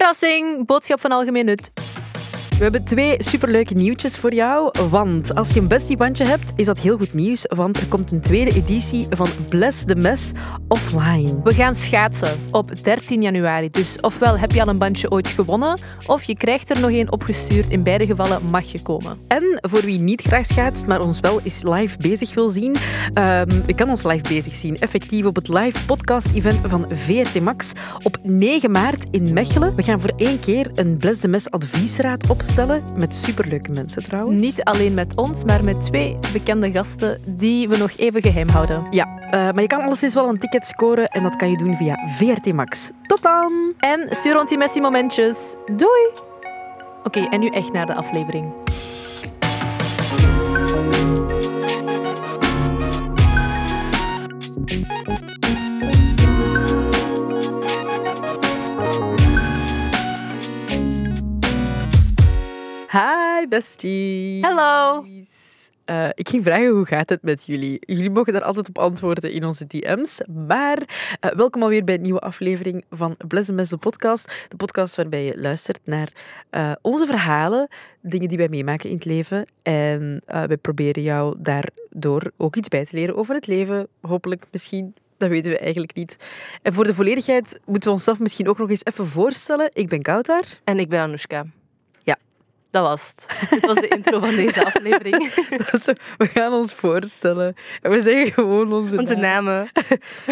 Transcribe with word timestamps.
Verrassing, 0.00 0.66
boodschap 0.66 1.00
van 1.00 1.12
algemeen 1.12 1.44
nut. 1.44 1.70
We 2.60 2.66
hebben 2.66 2.84
twee 2.84 3.14
superleuke 3.18 3.74
nieuwtjes 3.74 4.16
voor 4.16 4.34
jou. 4.34 4.72
Want 4.90 5.34
als 5.34 5.50
je 5.50 5.60
een 5.60 5.68
bestiebandje 5.68 6.26
hebt, 6.26 6.52
is 6.56 6.66
dat 6.66 6.80
heel 6.80 6.96
goed 6.96 7.14
nieuws. 7.14 7.44
Want 7.48 7.80
er 7.80 7.86
komt 7.86 8.10
een 8.10 8.20
tweede 8.20 8.50
editie 8.50 9.06
van 9.10 9.26
Bless 9.48 9.84
the 9.84 9.94
Mess 9.94 10.30
offline. 10.68 11.42
We 11.42 11.54
gaan 11.54 11.74
schaatsen 11.74 12.38
op 12.50 12.84
13 12.84 13.22
januari. 13.22 13.70
Dus 13.70 14.00
ofwel 14.00 14.38
heb 14.38 14.52
je 14.52 14.62
al 14.62 14.68
een 14.68 14.78
bandje 14.78 15.10
ooit 15.10 15.28
gewonnen, 15.28 15.80
of 16.06 16.22
je 16.22 16.36
krijgt 16.36 16.70
er 16.70 16.80
nog 16.80 16.90
één 16.90 17.12
opgestuurd. 17.12 17.68
In 17.68 17.82
beide 17.82 18.06
gevallen 18.06 18.50
mag 18.50 18.72
je 18.72 18.82
komen. 18.82 19.18
En 19.28 19.58
voor 19.60 19.80
wie 19.80 19.98
niet 19.98 20.22
graag 20.22 20.46
schaatst, 20.46 20.86
maar 20.86 21.00
ons 21.00 21.20
wel 21.20 21.40
eens 21.42 21.62
live 21.62 21.96
bezig 21.98 22.34
wil 22.34 22.48
zien, 22.48 22.76
um, 23.14 23.62
je 23.66 23.74
kan 23.74 23.90
ons 23.90 24.02
live 24.02 24.28
bezig 24.28 24.52
zien. 24.52 24.78
Effectief 24.78 25.24
op 25.24 25.36
het 25.36 25.48
live 25.48 25.84
podcast-event 25.84 26.60
van 26.66 26.86
VRT 26.94 27.40
Max 27.40 27.72
op 28.02 28.18
9 28.22 28.70
maart 28.70 29.04
in 29.10 29.32
Mechelen. 29.32 29.74
We 29.74 29.82
gaan 29.82 30.00
voor 30.00 30.12
één 30.16 30.40
keer 30.40 30.70
een 30.74 30.96
Bless 30.96 31.20
the 31.20 31.28
Mess 31.28 31.50
adviesraad 31.50 32.26
opstellen 32.50 32.82
met 32.96 33.14
superleuke 33.14 33.70
mensen 33.70 34.02
trouwens. 34.02 34.40
Niet 34.40 34.64
alleen 34.64 34.94
met 34.94 35.14
ons, 35.14 35.44
maar 35.44 35.64
met 35.64 35.82
twee 35.82 36.16
bekende 36.32 36.70
gasten 36.70 37.20
die 37.26 37.68
we 37.68 37.76
nog 37.76 37.90
even 37.96 38.22
geheim 38.22 38.48
houden. 38.48 38.86
Ja, 38.90 39.06
uh, 39.06 39.30
maar 39.30 39.60
je 39.60 39.66
kan 39.66 39.80
alleszins 39.80 40.14
wel 40.14 40.28
een 40.28 40.38
ticket 40.38 40.66
scoren 40.66 41.08
en 41.08 41.22
dat 41.22 41.36
kan 41.36 41.50
je 41.50 41.56
doen 41.56 41.74
via 41.74 41.98
VRT 42.06 42.52
Max. 42.52 42.90
Tot 43.02 43.22
dan! 43.22 43.72
En 43.78 44.06
stuur 44.10 44.38
ons 44.38 44.48
die 44.48 44.58
Messi 44.58 44.80
momentjes. 44.80 45.54
Doei! 45.76 46.10
Oké, 47.04 47.20
en 47.20 47.40
nu 47.40 47.48
echt 47.48 47.72
naar 47.72 47.86
de 47.86 47.94
aflevering. 47.94 48.59
Hi, 62.92 63.46
bestie. 63.48 64.44
Hallo. 64.44 65.04
Uh, 65.90 66.08
ik 66.14 66.28
ging 66.28 66.42
vragen 66.42 66.68
hoe 66.68 66.86
gaat 66.86 67.08
het 67.08 67.22
met 67.22 67.46
jullie. 67.46 67.78
Jullie 67.80 68.10
mogen 68.10 68.32
daar 68.32 68.42
altijd 68.42 68.68
op 68.68 68.78
antwoorden 68.78 69.32
in 69.32 69.44
onze 69.44 69.66
DM's. 69.66 70.20
Maar 70.46 70.78
uh, 70.78 71.30
welkom 71.30 71.62
alweer 71.62 71.84
bij 71.84 71.94
een 71.94 72.00
nieuwe 72.00 72.20
aflevering 72.20 72.84
van 72.90 73.16
Bless 73.28 73.50
Mess, 73.50 73.70
de 73.70 73.76
podcast. 73.76 74.46
De 74.48 74.56
podcast 74.56 74.96
waarbij 74.96 75.24
je 75.24 75.40
luistert 75.40 75.80
naar 75.84 76.12
uh, 76.50 76.72
onze 76.82 77.06
verhalen, 77.06 77.68
dingen 78.00 78.28
die 78.28 78.38
wij 78.38 78.48
meemaken 78.48 78.88
in 78.88 78.94
het 78.94 79.04
leven. 79.04 79.46
En 79.62 80.22
wij 80.26 80.56
proberen 80.56 81.02
jou 81.02 81.34
daardoor 81.38 82.32
ook 82.36 82.56
iets 82.56 82.68
bij 82.68 82.84
te 82.84 82.96
leren 82.96 83.16
over 83.16 83.34
het 83.34 83.46
leven. 83.46 83.88
Hopelijk, 84.00 84.46
misschien 84.50 84.94
dat 85.16 85.28
weten 85.28 85.50
we 85.50 85.58
eigenlijk 85.58 85.94
niet. 85.94 86.16
En 86.62 86.72
voor 86.72 86.84
de 86.84 86.94
volledigheid 86.94 87.60
moeten 87.64 87.88
we 87.88 87.94
onszelf 87.94 88.18
misschien 88.18 88.48
ook 88.48 88.58
nog 88.58 88.70
eens 88.70 88.84
even 88.84 89.06
voorstellen. 89.06 89.70
Ik 89.72 89.88
ben 89.88 90.02
Koutar. 90.02 90.44
En 90.64 90.78
ik 90.78 90.88
ben 90.88 91.00
Anoushka. 91.00 91.46
Dat 92.70 92.82
was 92.82 93.08
het. 93.08 93.48
Dit 93.50 93.66
was 93.66 93.76
de 93.76 93.88
intro 93.88 94.20
van 94.20 94.34
deze 94.34 94.64
aflevering. 94.64 95.34
we 96.18 96.26
gaan 96.26 96.52
ons 96.52 96.74
voorstellen. 96.74 97.54
En 97.82 97.90
we 97.90 98.02
zeggen 98.02 98.32
gewoon 98.32 98.72
onze, 98.72 98.98
onze 98.98 99.14
namen. 99.14 99.68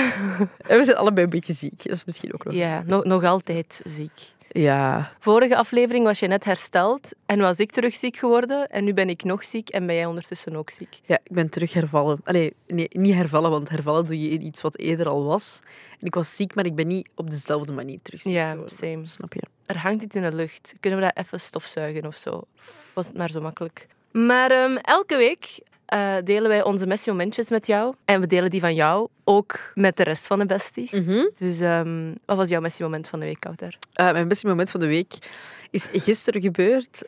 en 0.71 0.79
we 0.79 0.85
zijn 0.85 0.97
allebei 0.97 1.25
een 1.25 1.31
beetje 1.31 1.53
ziek. 1.53 1.83
Dat 1.83 1.97
is 1.97 2.05
misschien 2.05 2.35
ook 2.35 2.45
nog. 2.45 2.55
Ja, 2.55 2.83
nog, 2.87 3.05
nog 3.05 3.25
altijd 3.25 3.81
ziek. 3.85 4.37
Ja. 4.51 5.13
Vorige 5.19 5.57
aflevering 5.57 6.05
was 6.05 6.19
je 6.19 6.27
net 6.27 6.45
hersteld 6.45 7.15
en 7.27 7.39
was 7.41 7.59
ik 7.59 7.71
terug 7.71 7.95
ziek 7.95 8.17
geworden. 8.17 8.69
En 8.69 8.85
nu 8.85 8.95
ben 8.95 9.09
ik 9.09 9.25
nog 9.25 9.45
ziek 9.45 9.69
en 9.69 9.87
ben 9.87 9.95
jij 9.95 10.07
ondertussen 10.07 10.57
ook 10.57 10.71
ziek. 10.71 11.01
Ja, 11.07 11.19
ik 11.23 11.33
ben 11.33 11.49
terug 11.49 11.73
hervallen. 11.73 12.21
Allee, 12.25 12.55
nee, 12.67 12.89
niet 12.91 13.15
hervallen, 13.15 13.51
want 13.51 13.69
hervallen 13.69 14.07
doe 14.07 14.21
je 14.21 14.29
in 14.29 14.43
iets 14.43 14.61
wat 14.61 14.79
eerder 14.79 15.09
al 15.09 15.25
was. 15.25 15.61
En 16.01 16.07
ik 16.07 16.15
was 16.15 16.37
ziek, 16.37 16.55
maar 16.55 16.67
ik 16.67 16.75
ben 16.75 16.87
niet 16.87 17.09
op 17.15 17.31
dezelfde 17.31 17.73
manier 17.73 17.99
terug 18.03 18.23
ziek 18.23 18.33
ja, 18.33 18.51
geworden. 18.51 18.75
same. 18.75 19.07
Snap 19.07 19.33
je? 19.33 19.43
Er 19.69 19.79
hangt 19.79 20.03
iets 20.03 20.17
in 20.17 20.23
de 20.23 20.33
lucht. 20.33 20.75
Kunnen 20.81 21.01
we 21.01 21.05
dat 21.05 21.25
even 21.25 21.41
stofzuigen 21.41 22.07
of 22.07 22.17
zo? 22.17 22.43
Was 22.95 23.07
het 23.07 23.17
maar 23.17 23.31
zo 23.31 23.41
makkelijk. 23.41 23.87
Maar 24.11 24.53
um, 24.53 24.77
elke 24.77 25.17
week 25.17 25.61
uh, 25.95 26.15
delen 26.25 26.49
wij 26.49 26.65
onze 26.65 26.87
messi 26.87 27.11
momentjes 27.11 27.51
met 27.51 27.67
jou. 27.67 27.95
En 28.05 28.21
we 28.21 28.27
delen 28.27 28.51
die 28.51 28.61
van 28.61 28.75
jou 28.75 29.09
ook 29.25 29.73
met 29.75 29.97
de 29.97 30.03
rest 30.03 30.27
van 30.27 30.39
de 30.39 30.47
besties. 30.47 30.93
Mm 30.93 31.05
-hmm. 31.05 31.31
Dus 31.39 31.61
um, 31.61 32.15
wat 32.25 32.37
was 32.37 32.49
jouw 32.49 32.61
messi 32.61 32.83
moment 32.83 33.09
van 33.09 33.19
de 33.21 33.25
week, 33.25 33.41
Kouter? 33.41 33.79
Uh, 34.01 34.13
mijn 34.13 34.27
messi 34.27 34.47
moment 34.47 34.71
van 34.71 34.81
de 34.81 34.87
week 34.87 35.13
is 35.71 35.89
gisteren 35.93 36.41
gebeurd. 36.41 37.05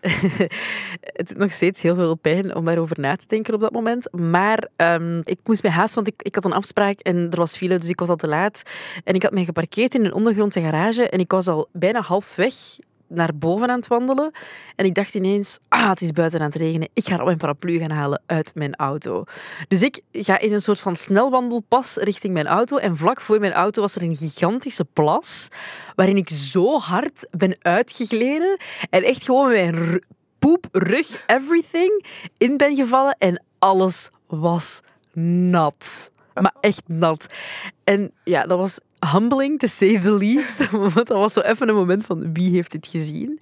het 1.19 1.29
doet 1.29 1.37
nog 1.37 1.53
steeds 1.53 1.83
heel 1.83 1.95
veel 1.95 2.15
pijn 2.15 2.55
om 2.55 2.65
daarover 2.65 3.01
na 3.01 3.17
te 3.17 3.27
denken 3.27 3.55
op 3.55 3.61
dat 3.61 3.73
moment. 3.73 4.13
Maar 4.13 4.69
um, 4.77 5.21
ik 5.25 5.39
moest 5.45 5.63
mij 5.63 5.73
haasten, 5.73 5.95
want 6.05 6.15
ik, 6.17 6.23
ik 6.23 6.35
had 6.35 6.45
een 6.45 6.53
afspraak 6.53 7.01
en 7.01 7.17
er 7.31 7.39
was 7.39 7.57
file, 7.57 7.79
dus 7.79 7.89
ik 7.89 7.99
was 7.99 8.09
al 8.09 8.17
te 8.17 8.29
laat. 8.29 8.63
En 9.05 9.15
ik 9.15 9.23
had 9.23 9.33
mij 9.33 9.45
geparkeerd 9.45 9.95
in 9.95 10.05
een 10.05 10.15
ondergrondse 10.15 10.61
garage 10.61 11.09
en 11.09 11.19
ik 11.19 11.31
was 11.31 11.49
al 11.49 11.69
bijna 11.73 12.01
half 12.01 12.37
weg 12.37 12.55
naar 13.11 13.31
boven 13.35 13.71
aan 13.71 13.79
het 13.79 13.87
wandelen. 13.87 14.31
En 14.77 14.85
ik 14.85 14.95
dacht 14.95 15.15
ineens, 15.15 15.59
ah, 15.69 15.89
het 15.89 16.01
is 16.01 16.13
buiten 16.13 16.41
aan 16.41 16.47
het 16.47 16.55
regenen. 16.55 16.89
Ik 16.95 17.05
ga 17.05 17.25
mijn 17.25 17.37
paraplu 17.37 17.79
gaan 17.79 17.91
halen 17.91 18.23
uit 18.27 18.55
mijn 18.55 18.75
auto. 18.75 19.25
Dus 19.69 19.83
ik 19.83 20.01
ga 20.13 20.39
in 20.39 20.53
een 20.53 20.61
soort 20.61 20.81
van 20.81 20.97
snelwandelpas 20.97 21.97
richting 21.97 22.33
mijn 22.33 22.47
auto. 22.47 22.77
En 22.77 22.97
vlak 22.97 23.21
voor 23.21 23.41
mijn 23.41 23.53
auto 23.53 23.81
was 23.81 23.97
er 23.97 24.03
een 24.03 24.17
gigantische 24.17 24.85
plas. 24.85 25.49
Waarin 25.95 26.17
ik 26.17 26.29
zo 26.29 26.79
hard 26.79 27.27
ben 27.31 27.57
uitgegleden. 27.59 28.57
En 28.91 29.03
echt 29.03 29.25
gewoon 29.25 29.51
mijn 29.51 30.05
poep, 30.39 30.67
rug, 30.73 31.25
everything 31.27 32.05
in 32.37 32.57
ben 32.57 32.75
gevallen. 32.75 33.17
En 33.19 33.45
alles 33.59 34.11
was 34.27 34.81
nat. 35.13 36.13
Maar 36.35 36.55
echt 36.61 36.83
nat. 36.87 37.27
En 37.85 38.13
ja, 38.25 38.47
dat 38.47 38.59
was 38.59 38.81
humbling, 39.13 39.59
to 39.59 39.67
say 39.67 39.99
the 39.99 40.13
least. 40.13 40.71
Want 40.71 40.95
dat 40.95 41.09
was 41.09 41.33
zo 41.33 41.41
even 41.41 41.69
een 41.69 41.75
moment 41.75 42.07
van 42.07 42.33
wie 42.33 42.51
heeft 42.51 42.73
dit 42.73 42.87
gezien. 42.87 43.41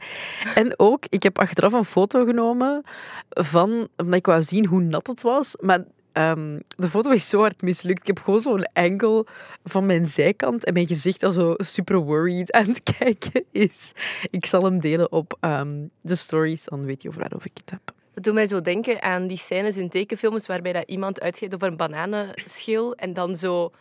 En 0.54 0.74
ook, 0.76 1.04
ik 1.08 1.22
heb 1.22 1.38
achteraf 1.38 1.72
een 1.72 1.84
foto 1.84 2.24
genomen 2.24 2.82
van, 3.28 3.88
omdat 3.96 4.14
ik 4.14 4.26
wou 4.26 4.42
zien 4.42 4.66
hoe 4.66 4.80
nat 4.80 5.06
het 5.06 5.22
was. 5.22 5.56
Maar 5.60 5.84
um, 6.12 6.62
de 6.76 6.88
foto 6.88 7.10
is 7.10 7.28
zo 7.28 7.40
hard 7.40 7.62
mislukt. 7.62 8.00
Ik 8.00 8.06
heb 8.06 8.18
gewoon 8.18 8.40
zo'n 8.40 8.72
angle 8.72 9.26
van 9.64 9.86
mijn 9.86 10.06
zijkant 10.06 10.64
en 10.64 10.72
mijn 10.72 10.86
gezicht 10.86 11.20
dat 11.20 11.32
zo 11.32 11.54
super 11.56 11.98
worried 11.98 12.52
aan 12.52 12.66
het 12.66 12.82
kijken 12.98 13.44
is. 13.52 13.92
Ik 14.30 14.46
zal 14.46 14.64
hem 14.64 14.80
delen 14.80 15.12
op 15.12 15.36
um, 15.40 15.90
de 16.00 16.14
stories, 16.14 16.64
dan 16.64 16.84
weet 16.84 17.02
je 17.02 17.10
waarover 17.10 17.50
ik 17.50 17.58
het 17.60 17.70
heb. 17.70 17.80
Dat 18.14 18.24
doet 18.24 18.34
mij 18.34 18.46
zo 18.46 18.60
denken 18.60 19.02
aan 19.02 19.26
die 19.26 19.36
scènes 19.36 19.76
in 19.76 19.88
tekenfilms 19.88 20.46
waarbij 20.46 20.72
dat 20.72 20.88
iemand 20.88 21.20
uitgeeft 21.20 21.54
over 21.54 21.68
een 21.68 21.76
bananenschil 21.76 22.94
en 22.94 23.12
dan 23.12 23.36
zo 23.36 23.72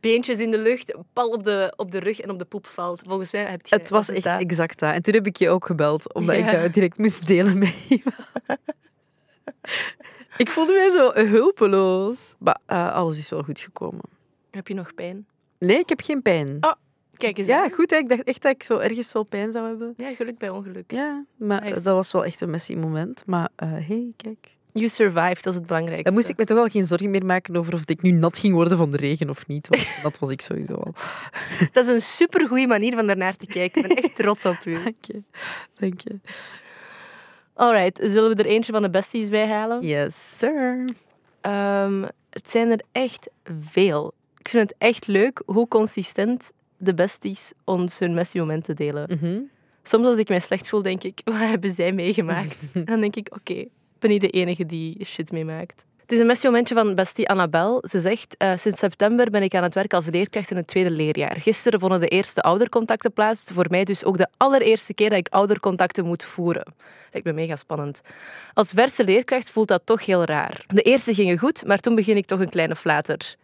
beentjes 0.00 0.38
in 0.38 0.50
de 0.50 0.58
lucht, 0.58 0.94
pal 1.12 1.28
op 1.28 1.44
de, 1.44 1.72
op 1.76 1.90
de 1.90 1.98
rug 1.98 2.20
en 2.20 2.30
op 2.30 2.38
de 2.38 2.44
poep 2.44 2.66
valt. 2.66 3.02
Volgens 3.06 3.32
mij 3.32 3.44
heb 3.44 3.66
je... 3.66 3.74
Het 3.74 3.90
was 3.90 4.08
echt 4.08 4.24
dat. 4.24 4.40
exact 4.40 4.78
dat. 4.78 4.94
En 4.94 5.02
toen 5.02 5.14
heb 5.14 5.26
ik 5.26 5.36
je 5.36 5.48
ook 5.48 5.66
gebeld, 5.66 6.14
omdat 6.14 6.36
ja. 6.36 6.50
ik 6.50 6.62
dat 6.62 6.74
direct 6.74 6.98
moest 6.98 7.26
delen 7.26 7.58
met 7.58 7.74
ik 10.36 10.50
voelde 10.50 10.72
mij 10.72 10.90
zo 10.90 11.12
hulpeloos. 11.12 12.34
Maar 12.38 12.60
uh, 12.68 12.94
alles 12.94 13.18
is 13.18 13.30
wel 13.30 13.42
goed 13.42 13.60
gekomen. 13.60 14.04
Heb 14.50 14.68
je 14.68 14.74
nog 14.74 14.94
pijn? 14.94 15.26
Nee, 15.58 15.78
ik 15.78 15.88
heb 15.88 16.00
geen 16.00 16.22
pijn. 16.22 16.56
Oh, 16.60 16.72
kijk 17.16 17.38
eens. 17.38 17.46
Ja, 17.46 17.68
goed. 17.68 17.90
Hè? 17.90 17.96
Ik 17.96 18.08
dacht 18.08 18.22
echt 18.22 18.42
dat 18.42 18.54
ik 18.54 18.62
zo 18.62 18.78
ergens 18.78 19.12
wel 19.12 19.22
pijn 19.22 19.52
zou 19.52 19.66
hebben. 19.66 19.94
Ja, 19.96 20.14
geluk 20.14 20.38
bij 20.38 20.50
ongeluk. 20.50 20.90
Ja, 20.92 21.24
maar 21.36 21.60
nice. 21.60 21.82
dat 21.82 21.94
was 21.94 22.12
wel 22.12 22.24
echt 22.24 22.40
een 22.40 22.50
messy 22.50 22.74
moment. 22.74 23.22
Maar 23.26 23.48
hé, 23.56 23.66
uh, 23.66 23.88
hey, 23.88 24.12
kijk. 24.16 24.58
You 24.72 24.88
survived, 24.88 25.42
dat 25.42 25.52
is 25.52 25.58
het 25.58 25.66
belangrijkste. 25.66 26.04
Dan 26.04 26.14
moest 26.14 26.28
ik 26.28 26.36
me 26.36 26.44
toch 26.44 26.58
al 26.58 26.68
geen 26.68 26.84
zorgen 26.84 27.10
meer 27.10 27.26
maken 27.26 27.56
over 27.56 27.74
of 27.74 27.82
ik 27.84 28.02
nu 28.02 28.10
nat 28.10 28.38
ging 28.38 28.54
worden 28.54 28.78
van 28.78 28.90
de 28.90 28.96
regen 28.96 29.30
of 29.30 29.46
niet. 29.46 29.68
Want 29.68 29.86
dat 30.02 30.18
was 30.18 30.30
ik 30.30 30.40
sowieso 30.40 30.74
al. 30.74 30.94
Dat 31.72 31.84
is 31.84 31.90
een 31.90 32.00
supergoeie 32.00 32.66
manier 32.66 32.94
van 32.94 33.06
daarnaar 33.06 33.36
te 33.36 33.46
kijken. 33.46 33.82
Ik 33.82 33.88
ben 33.88 33.96
echt 33.96 34.16
trots 34.16 34.44
op 34.44 34.58
u. 34.64 34.74
Dank 34.84 34.96
je. 35.00 35.22
Dank 35.78 36.00
je. 36.00 36.18
Alright, 37.54 38.00
zullen 38.02 38.36
we 38.36 38.42
er 38.42 38.48
eentje 38.48 38.72
van 38.72 38.82
de 38.82 38.90
besties 38.90 39.28
bij 39.28 39.48
halen? 39.48 39.86
Yes, 39.86 40.38
sir. 40.38 40.84
Um, 41.42 42.06
het 42.30 42.50
zijn 42.50 42.70
er 42.70 42.80
echt 42.92 43.30
veel. 43.60 44.14
Ik 44.38 44.48
vind 44.48 44.68
het 44.68 44.78
echt 44.78 45.06
leuk 45.06 45.42
hoe 45.46 45.68
consistent 45.68 46.52
de 46.76 46.94
besties 46.94 47.52
ons 47.64 47.98
hun 47.98 48.14
messi-momenten 48.14 48.76
delen. 48.76 49.06
Mm 49.10 49.18
-hmm. 49.18 49.50
Soms 49.82 50.06
als 50.06 50.18
ik 50.18 50.28
mij 50.28 50.40
slecht 50.40 50.68
voel, 50.68 50.82
denk 50.82 51.02
ik, 51.02 51.20
wat 51.24 51.34
hebben 51.34 51.70
zij 51.70 51.92
meegemaakt? 51.92 52.66
en 52.72 52.84
dan 52.84 53.00
denk 53.00 53.16
ik, 53.16 53.26
oké, 53.30 53.52
okay, 53.52 53.68
ben 54.00 54.10
niet 54.10 54.20
de 54.20 54.30
enige 54.30 54.66
die 54.66 55.04
shit 55.04 55.32
meemaakt. 55.32 55.84
Het 56.10 56.18
is 56.18 56.24
een 56.24 56.30
messi-momentje 56.30 56.74
van 56.74 56.94
bestie 56.94 57.28
Annabel. 57.28 57.82
Ze 57.88 58.00
zegt, 58.00 58.34
uh, 58.38 58.56
sinds 58.56 58.78
september 58.78 59.30
ben 59.30 59.42
ik 59.42 59.54
aan 59.54 59.62
het 59.62 59.74
werk 59.74 59.94
als 59.94 60.06
leerkracht 60.06 60.50
in 60.50 60.56
het 60.56 60.66
tweede 60.66 60.90
leerjaar. 60.90 61.36
Gisteren 61.40 61.80
vonden 61.80 62.00
de 62.00 62.08
eerste 62.08 62.42
oudercontacten 62.42 63.12
plaats. 63.12 63.50
Voor 63.52 63.66
mij 63.68 63.84
dus 63.84 64.04
ook 64.04 64.18
de 64.18 64.28
allereerste 64.36 64.94
keer 64.94 65.08
dat 65.08 65.18
ik 65.18 65.28
oudercontacten 65.28 66.06
moet 66.06 66.24
voeren. 66.24 66.74
Lijkt 67.12 67.26
me 67.26 67.32
mega 67.32 67.56
spannend. 67.56 68.00
Als 68.54 68.70
verse 68.70 69.04
leerkracht 69.04 69.50
voelt 69.50 69.68
dat 69.68 69.82
toch 69.84 70.06
heel 70.06 70.24
raar. 70.24 70.64
De 70.66 70.82
eerste 70.82 71.14
gingen 71.14 71.38
goed, 71.38 71.66
maar 71.66 71.78
toen 71.78 71.94
begin 71.94 72.16
ik 72.16 72.26
toch 72.26 72.40
een 72.40 72.48
kleine 72.48 72.76
flater. 72.76 73.36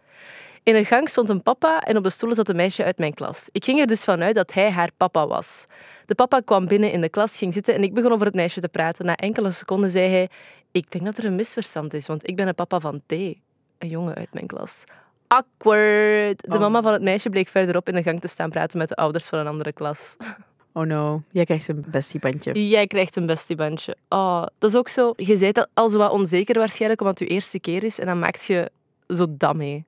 In 0.67 0.75
een 0.75 0.85
gang 0.85 1.09
stond 1.09 1.29
een 1.29 1.43
papa 1.43 1.81
en 1.81 1.97
op 1.97 2.03
de 2.03 2.09
stoelen 2.09 2.37
zat 2.37 2.49
een 2.49 2.55
meisje 2.55 2.83
uit 2.83 2.97
mijn 2.97 3.13
klas. 3.13 3.49
Ik 3.51 3.63
ging 3.63 3.79
er 3.79 3.87
dus 3.87 4.03
vanuit 4.03 4.35
dat 4.35 4.53
hij 4.53 4.71
haar 4.71 4.89
papa 4.97 5.27
was. 5.27 5.65
De 6.05 6.15
papa 6.15 6.39
kwam 6.39 6.65
binnen 6.65 6.91
in 6.91 7.01
de 7.01 7.09
klas, 7.09 7.37
ging 7.37 7.53
zitten 7.53 7.73
en 7.73 7.83
ik 7.83 7.93
begon 7.93 8.11
over 8.11 8.25
het 8.25 8.35
meisje 8.35 8.59
te 8.59 8.67
praten. 8.67 9.05
Na 9.05 9.15
enkele 9.15 9.51
seconden 9.51 9.89
zei 9.89 10.09
hij: 10.09 10.29
Ik 10.71 10.91
denk 10.91 11.05
dat 11.05 11.17
er 11.17 11.25
een 11.25 11.35
misverstand 11.35 11.93
is, 11.93 12.07
want 12.07 12.27
ik 12.27 12.35
ben 12.35 12.47
een 12.47 12.55
papa 12.55 12.79
van 12.79 13.01
T, 13.05 13.11
een 13.11 13.37
jongen 13.77 14.15
uit 14.15 14.33
mijn 14.33 14.47
klas. 14.47 14.83
Awkward. 15.27 16.51
De 16.51 16.59
mama 16.59 16.81
van 16.81 16.93
het 16.93 17.01
meisje 17.01 17.29
bleek 17.29 17.47
verderop 17.47 17.87
in 17.87 17.95
de 17.95 18.03
gang 18.03 18.19
te 18.19 18.27
staan 18.27 18.49
praten 18.49 18.77
met 18.77 18.87
de 18.87 18.95
ouders 18.95 19.25
van 19.25 19.39
een 19.39 19.47
andere 19.47 19.73
klas. 19.73 20.15
Oh 20.73 20.85
no, 20.85 21.21
jij 21.31 21.45
krijgt 21.45 21.67
een 21.67 21.85
bestiebandje. 21.87 22.67
Jij 22.67 22.87
krijgt 22.87 23.15
een 23.15 23.25
bestiebandje. 23.25 23.95
Oh, 24.09 24.45
dat 24.57 24.69
is 24.69 24.75
ook 24.75 24.89
zo. 24.89 25.13
Je 25.15 25.37
bent 25.37 25.67
al 25.73 25.89
zo 25.89 25.97
wat 25.97 26.11
onzeker 26.11 26.59
waarschijnlijk, 26.59 27.01
omdat 27.01 27.19
het 27.19 27.27
je 27.27 27.33
eerste 27.33 27.59
keer 27.59 27.83
is. 27.83 27.99
En 27.99 28.05
dan 28.05 28.19
maakt 28.19 28.45
je 28.45 28.71
zo 29.07 29.25
dat 29.29 29.55
mee. 29.55 29.85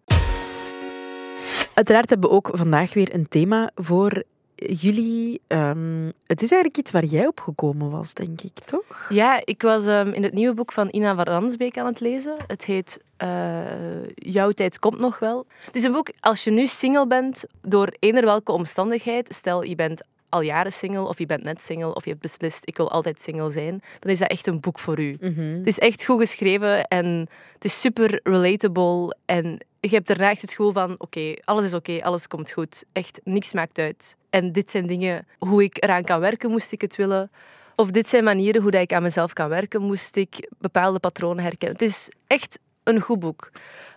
Uiteraard 1.80 2.10
hebben 2.10 2.30
we 2.30 2.36
ook 2.36 2.50
vandaag 2.54 2.94
weer 2.94 3.14
een 3.14 3.28
thema 3.28 3.72
voor 3.76 4.24
jullie. 4.56 5.42
Ehm, 5.48 6.06
het 6.06 6.42
is 6.42 6.52
eigenlijk 6.52 6.78
iets 6.78 6.92
waar 6.92 7.06
jij 7.06 7.28
op 7.28 7.40
gekomen 7.40 7.90
was, 7.90 8.14
denk 8.14 8.42
ik, 8.42 8.54
toch? 8.54 9.06
Ja, 9.10 9.42
ik 9.44 9.62
was 9.62 9.86
ehm, 9.86 10.08
in 10.08 10.24
het 10.24 10.34
nieuwe 10.34 10.54
boek 10.54 10.72
van 10.72 10.88
Ina 10.92 11.16
van 11.16 11.24
Ransbeek 11.24 11.78
aan 11.78 11.86
het 11.86 12.00
lezen. 12.00 12.36
Het 12.48 12.66
heet 12.66 13.04
eh, 13.18 14.08
Jouw 14.16 14.52
tijd 14.52 14.80
komt 14.80 15.00
nog 15.00 15.20
wel. 15.20 15.46
Het 15.66 15.76
is 15.76 15.84
een 15.84 15.92
boek, 15.92 16.12
als 16.20 16.44
je 16.44 16.52
nu 16.52 16.68
single 16.68 17.08
bent, 17.08 17.46
door 17.62 17.94
eender 18.00 18.26
welke 18.26 18.52
omstandigheid, 18.52 19.36
stel 19.36 19.64
je 19.64 19.76
bent 19.76 20.02
al 20.30 20.42
jaren 20.42 20.72
single, 20.72 21.08
of 21.08 21.18
je 21.18 21.26
bent 21.26 21.44
net 21.44 21.62
single, 21.62 21.94
of 21.94 22.04
je 22.04 22.10
hebt 22.10 22.22
beslist, 22.22 22.62
ik 22.66 22.78
wil 22.78 22.92
altijd 22.92 23.22
single 23.22 23.50
zijn, 23.50 23.82
dan 24.00 24.12
is 24.12 24.20
dat 24.20 24.30
echt 24.30 24.48
een 24.48 24.60
boek 24.60 24.80
voor 24.80 25.00
u. 25.00 25.18
Het 25.58 25.68
is 25.68 25.80
echt 25.80 26.06
goed 26.06 26.20
geschreven 26.20 26.88
en 26.88 27.30
het 27.54 27.66
is 27.66 27.80
super 27.80 28.20
relatable 28.24 29.16
en 29.26 29.60
je 29.80 29.90
hebt 29.90 30.08
daarna 30.08 30.30
echt 30.30 30.42
het 30.42 30.50
gevoel 30.50 30.72
van, 30.72 30.96
oké, 30.98 31.34
alles 31.44 31.66
is 31.66 31.74
oké, 31.74 32.00
alles 32.02 32.28
komt 32.28 32.52
goed. 32.52 32.84
Echt, 32.94 33.20
niks 33.24 33.54
maakt 33.54 33.78
uit. 33.78 34.18
En 34.30 34.52
dit 34.52 34.72
zijn 34.72 34.88
dingen, 34.88 35.28
hoe 35.38 35.64
ik 35.64 35.84
eraan 35.84 36.04
kan 36.04 36.20
werken, 36.20 36.52
moest 36.52 36.72
ik 36.72 36.82
het 36.82 36.96
willen. 36.96 37.32
Of 37.76 37.92
dit 37.92 38.08
zijn 38.08 38.24
manieren 38.24 38.62
hoe 38.62 38.72
dat 38.72 38.82
ik 38.82 38.94
aan 38.94 39.04
mezelf 39.04 39.34
kan 39.34 39.50
werken, 39.50 39.82
moest 39.82 40.16
ik 40.16 40.50
bepaalde 40.58 41.00
patronen 41.00 41.44
herkennen. 41.44 41.78
Het 41.80 41.90
is 41.90 42.12
echt 42.28 42.60
een 42.84 43.00
goed 43.00 43.20
boek. 43.20 43.52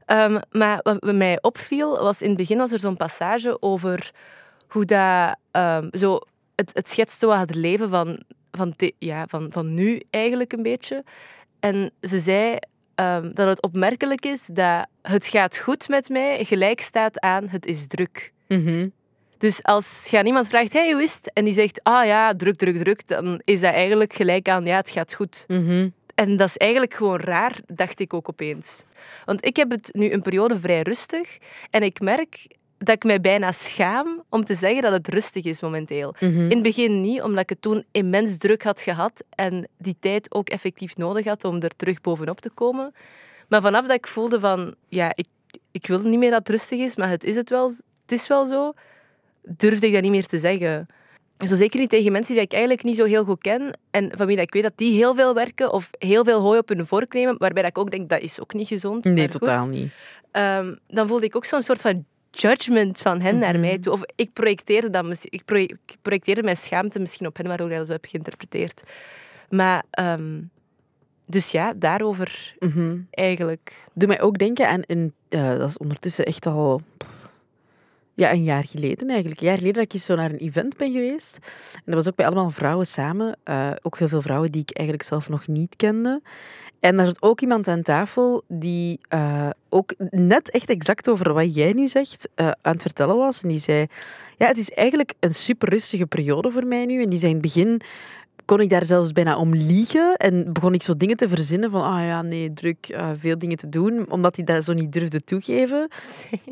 Ehm, 0.06 0.40
maar 0.50 0.81
wat 0.82 1.02
mij 1.02 1.43
opviel, 1.43 2.02
was 2.02 2.23
in 2.23 2.29
het 2.29 2.37
begin 2.37 2.58
was 2.58 2.73
er 2.73 2.79
zo'n 2.79 2.96
passage 2.96 3.62
over 3.62 4.11
hoe 4.69 4.84
dat... 4.84 5.37
Um, 5.52 5.88
zo, 5.93 6.19
het, 6.55 6.70
het 6.73 6.88
schetst 6.88 7.19
zo 7.19 7.31
het 7.31 7.55
leven 7.55 7.90
van, 7.90 8.23
van, 8.50 8.75
ja, 8.99 9.26
van, 9.26 9.46
van 9.52 9.75
nu 9.75 10.02
eigenlijk 10.11 10.52
een 10.52 10.62
beetje. 10.62 11.05
En 11.61 11.90
ze 12.00 12.19
zei 12.19 12.58
um, 12.97 13.35
dat 13.35 13.49
het 13.49 13.62
opmerkelijk 13.62 14.25
is 14.25 14.47
dat 14.47 14.87
het 15.03 15.27
gaat 15.27 15.56
goed 15.56 15.89
met 15.89 16.09
mij 16.09 16.44
gelijk 16.44 16.81
staat 16.81 17.21
aan 17.21 17.49
het 17.49 17.67
is 17.67 17.87
druk. 17.87 18.33
Mm 18.49 18.93
Dus 19.39 19.62
als 19.62 20.06
je 20.11 20.19
aan 20.19 20.27
iemand 20.27 20.49
vraagt, 20.49 20.73
hey, 20.73 20.93
hoe 20.93 21.03
is 21.03 21.15
het? 21.15 21.33
En 21.33 21.44
die 21.44 21.55
zegt, 21.55 21.81
ah 21.83 22.06
ja, 22.06 22.35
druk, 22.35 22.56
druk, 22.56 22.77
druk, 22.77 23.06
dan 23.06 23.41
is 23.44 23.61
dat 23.61 23.73
eigenlijk 23.73 24.12
gelijk 24.12 24.49
aan, 24.49 24.67
ja, 24.67 24.77
het 24.77 24.91
gaat 24.91 25.15
goed. 25.15 25.44
Mm 25.49 25.93
En 26.15 26.37
dat 26.37 26.49
is 26.49 26.56
eigenlijk 26.56 26.94
gewoon 26.94 27.21
raar, 27.21 27.61
dacht 27.67 28.00
ik 28.00 28.15
ook 28.15 28.29
opeens. 28.29 28.87
Want 29.25 29.44
ik 29.44 29.56
heb 29.56 29.71
het 29.71 29.91
nu 29.93 30.12
een 30.12 30.23
periode 30.23 30.61
vrij 30.61 30.83
rustig 30.83 31.39
en 31.71 31.83
ik 31.83 32.00
merk 32.00 32.47
dat 32.84 32.94
ik 32.94 33.05
mij 33.05 33.20
bijna 33.20 33.52
schaam 33.52 34.23
om 34.29 34.44
te 34.44 34.55
zeggen 34.55 34.82
dat 34.82 34.93
het 34.93 35.08
rustig 35.08 35.44
is 35.44 35.61
momenteel. 35.61 36.14
Mhm. 36.20 36.40
In 36.40 36.50
het 36.50 36.62
begin 36.62 37.00
niet, 37.00 37.23
omdat 37.23 37.43
ik 37.43 37.49
het 37.49 37.62
toen 37.62 37.84
immens 37.90 38.37
druk 38.37 38.62
had 38.62 38.81
gehad 38.82 39.25
en 39.31 39.69
die 39.79 39.96
tijd 40.00 40.34
ook 40.34 40.49
effectief 40.49 40.96
nodig 40.96 41.25
had 41.25 41.44
om 41.44 41.61
er 41.61 41.76
terug 41.76 42.00
bovenop 42.00 42.40
te 42.40 42.50
komen. 42.50 42.94
Maar 43.49 43.61
vanaf 43.61 43.87
dat 43.87 43.96
ik 43.96 44.06
voelde 44.06 44.40
van, 44.40 44.75
ja, 44.88 45.12
ik, 45.14 45.26
ik 45.70 45.87
wil 45.87 45.99
niet 45.99 46.19
meer 46.19 46.31
dat 46.31 46.38
het 46.38 46.49
rustig 46.49 46.79
is, 46.79 46.96
maar 46.96 47.08
het 47.08 47.25
is 47.25 47.37
het 47.37 47.50
wel, 47.50 47.67
het 48.02 48.12
is 48.12 48.26
wel 48.29 48.46
zo, 48.46 48.73
durfde 49.43 49.87
ik 49.87 49.93
dat 49.93 50.02
niet 50.02 50.11
meer 50.11 50.26
te 50.26 50.38
zeggen. 50.38 50.87
Zo 51.38 51.56
zeker 51.56 51.81
niet 51.81 51.90
tegen 51.90 52.12
mensen 52.12 52.34
die 52.34 52.43
ik 52.43 52.52
eigenlijk 52.52 52.82
niet 52.82 52.96
zo 52.96 53.05
heel 53.05 53.25
goed 53.25 53.40
ken 53.40 53.79
en 53.90 54.12
van 54.17 54.26
wie 54.26 54.37
ik 54.37 54.52
weet 54.52 54.62
dat 54.62 54.73
die 54.76 54.93
heel 54.93 55.14
veel 55.14 55.34
werken 55.34 55.73
of 55.73 55.90
heel 55.99 56.25
veel 56.25 56.40
hooi 56.40 56.58
op 56.58 56.69
hun 56.69 56.87
vork 56.87 57.12
nemen, 57.12 57.34
waarbij 57.38 57.62
dat 57.62 57.70
ik 57.70 57.79
ook 57.79 57.90
denk 57.90 58.08
dat 58.08 58.20
is 58.20 58.40
ook 58.40 58.55
niet 58.55 58.69
gezond. 58.69 59.05
Nee, 59.05 59.29
totaal 59.29 59.67
niet. 59.67 59.93
Ehm, 60.31 60.75
dan 60.88 61.08
voelde 61.08 61.25
ik 61.25 61.37
ook 61.37 61.44
zo'n 61.44 61.62
soort 61.62 61.81
van 61.81 62.05
judgment 62.40 63.00
van 63.02 63.20
hen 63.20 63.38
naar 63.38 63.52
Mhm. 63.52 63.61
mij 63.61 63.79
toe. 63.79 63.93
Of 63.93 64.00
ik 64.17 64.32
projecteerde, 64.32 64.90
dat, 64.90 65.05
ik 65.25 65.44
proje- 65.44 65.64
ik 65.87 65.96
projecteerde 66.02 66.43
mijn 66.43 66.56
schaamte 66.56 66.99
misschien 66.99 67.26
op 67.26 67.37
hen, 67.37 67.46
waardoor 67.46 67.70
ik 67.70 67.76
dat 67.76 67.87
zo 67.87 67.93
heb 67.93 68.05
geïnterpreteerd. 68.08 68.82
Maar, 69.50 69.82
ehm, 69.90 70.40
dus 71.26 71.50
ja, 71.50 71.73
daarover 71.76 72.55
Mhm. 72.58 72.96
eigenlijk. 73.11 73.87
Doe 73.94 74.08
mij 74.08 74.20
ook 74.20 74.38
denken 74.38 74.69
aan 74.69 74.82
een... 74.87 75.12
eh, 75.29 75.58
dat 75.58 75.69
is 75.70 75.79
ondertussen 75.79 76.25
echt 76.25 76.46
al... 76.46 76.81
Ja, 78.22 78.32
een 78.32 78.42
jaar 78.42 78.64
geleden 78.64 79.08
eigenlijk. 79.08 79.40
Een 79.40 79.46
jaar 79.46 79.56
geleden 79.56 79.82
dat 79.82 79.94
ik 79.94 80.00
zo 80.00 80.14
naar 80.14 80.30
een 80.30 80.36
event 80.36 80.76
ben 80.76 80.92
geweest. 80.92 81.38
En 81.74 81.82
dat 81.84 81.94
was 81.94 82.08
ook 82.08 82.14
bij 82.14 82.26
allemaal 82.26 82.50
vrouwen 82.50 82.86
samen. 82.86 83.36
eh, 83.44 83.70
ook 83.82 83.98
heel 83.98 84.08
veel 84.08 84.22
vrouwen 84.22 84.52
die 84.52 84.62
ik 84.62 84.76
eigenlijk 84.76 85.08
zelf 85.08 85.28
nog 85.28 85.46
niet 85.46 85.76
kende. 85.76 86.22
En 86.80 86.96
daar 86.96 87.06
zat 87.06 87.22
ook 87.22 87.40
iemand 87.40 87.69
aan 87.69 87.82
tafel 87.82 88.42
die 88.48 89.00
eh, 89.08 89.50
ook 89.69 89.94
net 90.10 90.50
echt 90.50 90.70
exact 90.70 91.08
over 91.10 91.32
wat 91.32 91.54
jij 91.54 91.72
nu 91.72 91.88
zegt 91.88 92.28
eh, 92.34 92.46
aan 92.46 92.72
het 92.72 92.82
vertellen 92.82 93.16
was. 93.16 93.42
En 93.42 93.48
die 93.48 93.58
zei, 93.58 93.86
ja, 94.36 94.46
het 94.46 94.58
is 94.58 94.70
eigenlijk 94.70 95.12
een 95.20 95.34
super 95.34 95.69
rustige 95.69 96.06
periode 96.06 96.50
voor 96.50 96.66
mij 96.66 96.84
nu. 96.84 97.02
En 97.02 97.08
die 97.08 97.19
zei 97.19 97.32
in 97.32 97.38
het 97.38 97.52
begin 97.52 97.80
kon 98.44 98.61
ik 98.61 98.71
daar 98.71 98.85
zelfs 98.85 99.12
bijna 99.12 99.37
om 99.37 99.55
liegen 99.55 100.17
en 100.17 100.53
begon 100.53 100.75
ik 100.75 100.83
zo 100.83 100.97
dingen 100.97 101.17
te 101.17 101.29
verzinnen 101.29 101.71
van, 101.71 101.83
ah 101.83 102.05
ja, 102.05 102.23
nee, 102.23 102.50
druk, 102.50 102.89
eh, 102.89 103.11
veel 103.17 103.39
dingen 103.39 103.56
te 103.56 103.69
doen, 103.69 104.11
omdat 104.11 104.37
hij 104.37 104.44
dat 104.44 104.65
zo 104.65 104.73
niet 104.73 104.93
durfde 104.93 105.21
toegeven. 105.21 105.89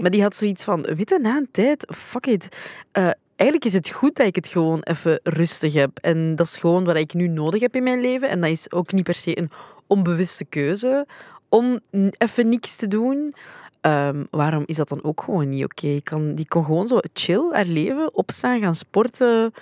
Maar 0.00 0.10
die 0.10 0.22
had 0.22 0.36
zoiets 0.36 0.64
van, 0.64 0.82
weet 0.82 1.08
je, 1.08 1.18
na 1.22 1.36
een 1.36 1.48
tijd, 1.52 1.86
fuck 1.96 2.26
it. 2.26 2.48
Eh, 2.92 3.10
eigenlijk 3.36 3.64
is 3.64 3.72
het 3.72 3.88
goed 3.88 4.16
dat 4.16 4.26
ik 4.26 4.34
het 4.34 4.46
gewoon 4.46 4.80
even 4.82 5.20
rustig 5.22 5.72
heb. 5.74 5.98
En 5.98 6.34
dat 6.34 6.46
is 6.46 6.56
gewoon 6.56 6.84
wat 6.84 6.96
ik 6.96 7.14
nu 7.14 7.28
nodig 7.28 7.60
heb 7.60 7.74
in 7.74 7.82
mijn 7.82 8.00
leven. 8.00 8.28
En 8.28 8.40
dat 8.40 8.50
is 8.50 8.72
ook 8.72 8.92
niet 8.92 9.04
per 9.04 9.14
se 9.14 9.38
een 9.38 9.50
onbewuste 9.86 10.44
keuze 10.44 11.06
om 11.48 11.80
even 12.18 12.48
niks 12.48 12.76
te 12.76 12.88
doen. 12.88 13.34
Ehm, 13.80 14.24
waarom 14.30 14.62
is 14.66 14.76
dat 14.76 14.88
dan 14.88 15.02
ook 15.04 15.22
gewoon 15.22 15.48
niet 15.48 15.64
oké? 15.64 16.00
Kan, 16.02 16.34
die 16.34 16.48
kon 16.48 16.64
gewoon 16.64 16.86
zo 16.86 16.98
chill 17.12 17.48
haar 17.52 17.64
leven, 17.64 18.14
opstaan, 18.14 18.60
gaan 18.60 18.74
sporten. 18.74 19.52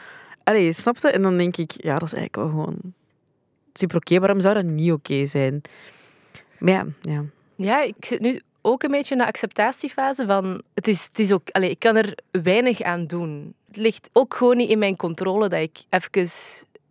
Allee, 0.49 0.73
snapte? 0.73 1.11
En 1.11 1.23
dan 1.23 1.37
denk 1.37 1.57
ik, 1.57 1.73
ja, 1.77 1.99
dat 1.99 2.09
is 2.09 2.13
eigenlijk 2.13 2.37
wel 2.37 2.49
gewoon 2.49 2.77
super 3.73 3.97
oké. 3.97 4.19
Waarom 4.19 4.41
zou 4.41 4.55
dat 4.55 4.65
niet 4.65 4.93
oké 4.93 5.27
zijn? 5.27 5.63
Maar 6.59 6.73
ja, 6.73 6.87
ja. 7.01 7.25
Ja, 7.57 7.83
ik 7.83 8.05
zit 8.05 8.21
nu 8.21 8.41
ook 8.63 8.83
een 8.83 8.91
beetje 8.91 9.15
in 9.15 9.21
de 9.21 9.27
acceptatiefase 9.27 10.27
van... 10.27 10.63
Het 10.75 10.89
is, 10.89 11.05
het 11.05 11.19
is 11.19 11.33
ook... 11.33 11.51
Allee, 11.51 11.71
ik 11.71 11.79
kan 11.79 11.97
er 11.97 12.19
weinig 12.31 12.83
aan 12.83 13.07
doen. 13.07 13.55
Het 13.67 13.77
ligt 13.77 14.11
ook 14.13 14.35
gewoon 14.35 14.57
niet 14.57 14.71
in 14.71 14.79
mijn 14.79 14.97
controle 14.97 15.49
dat 15.49 15.61
ik 15.61 15.79
even 15.89 16.29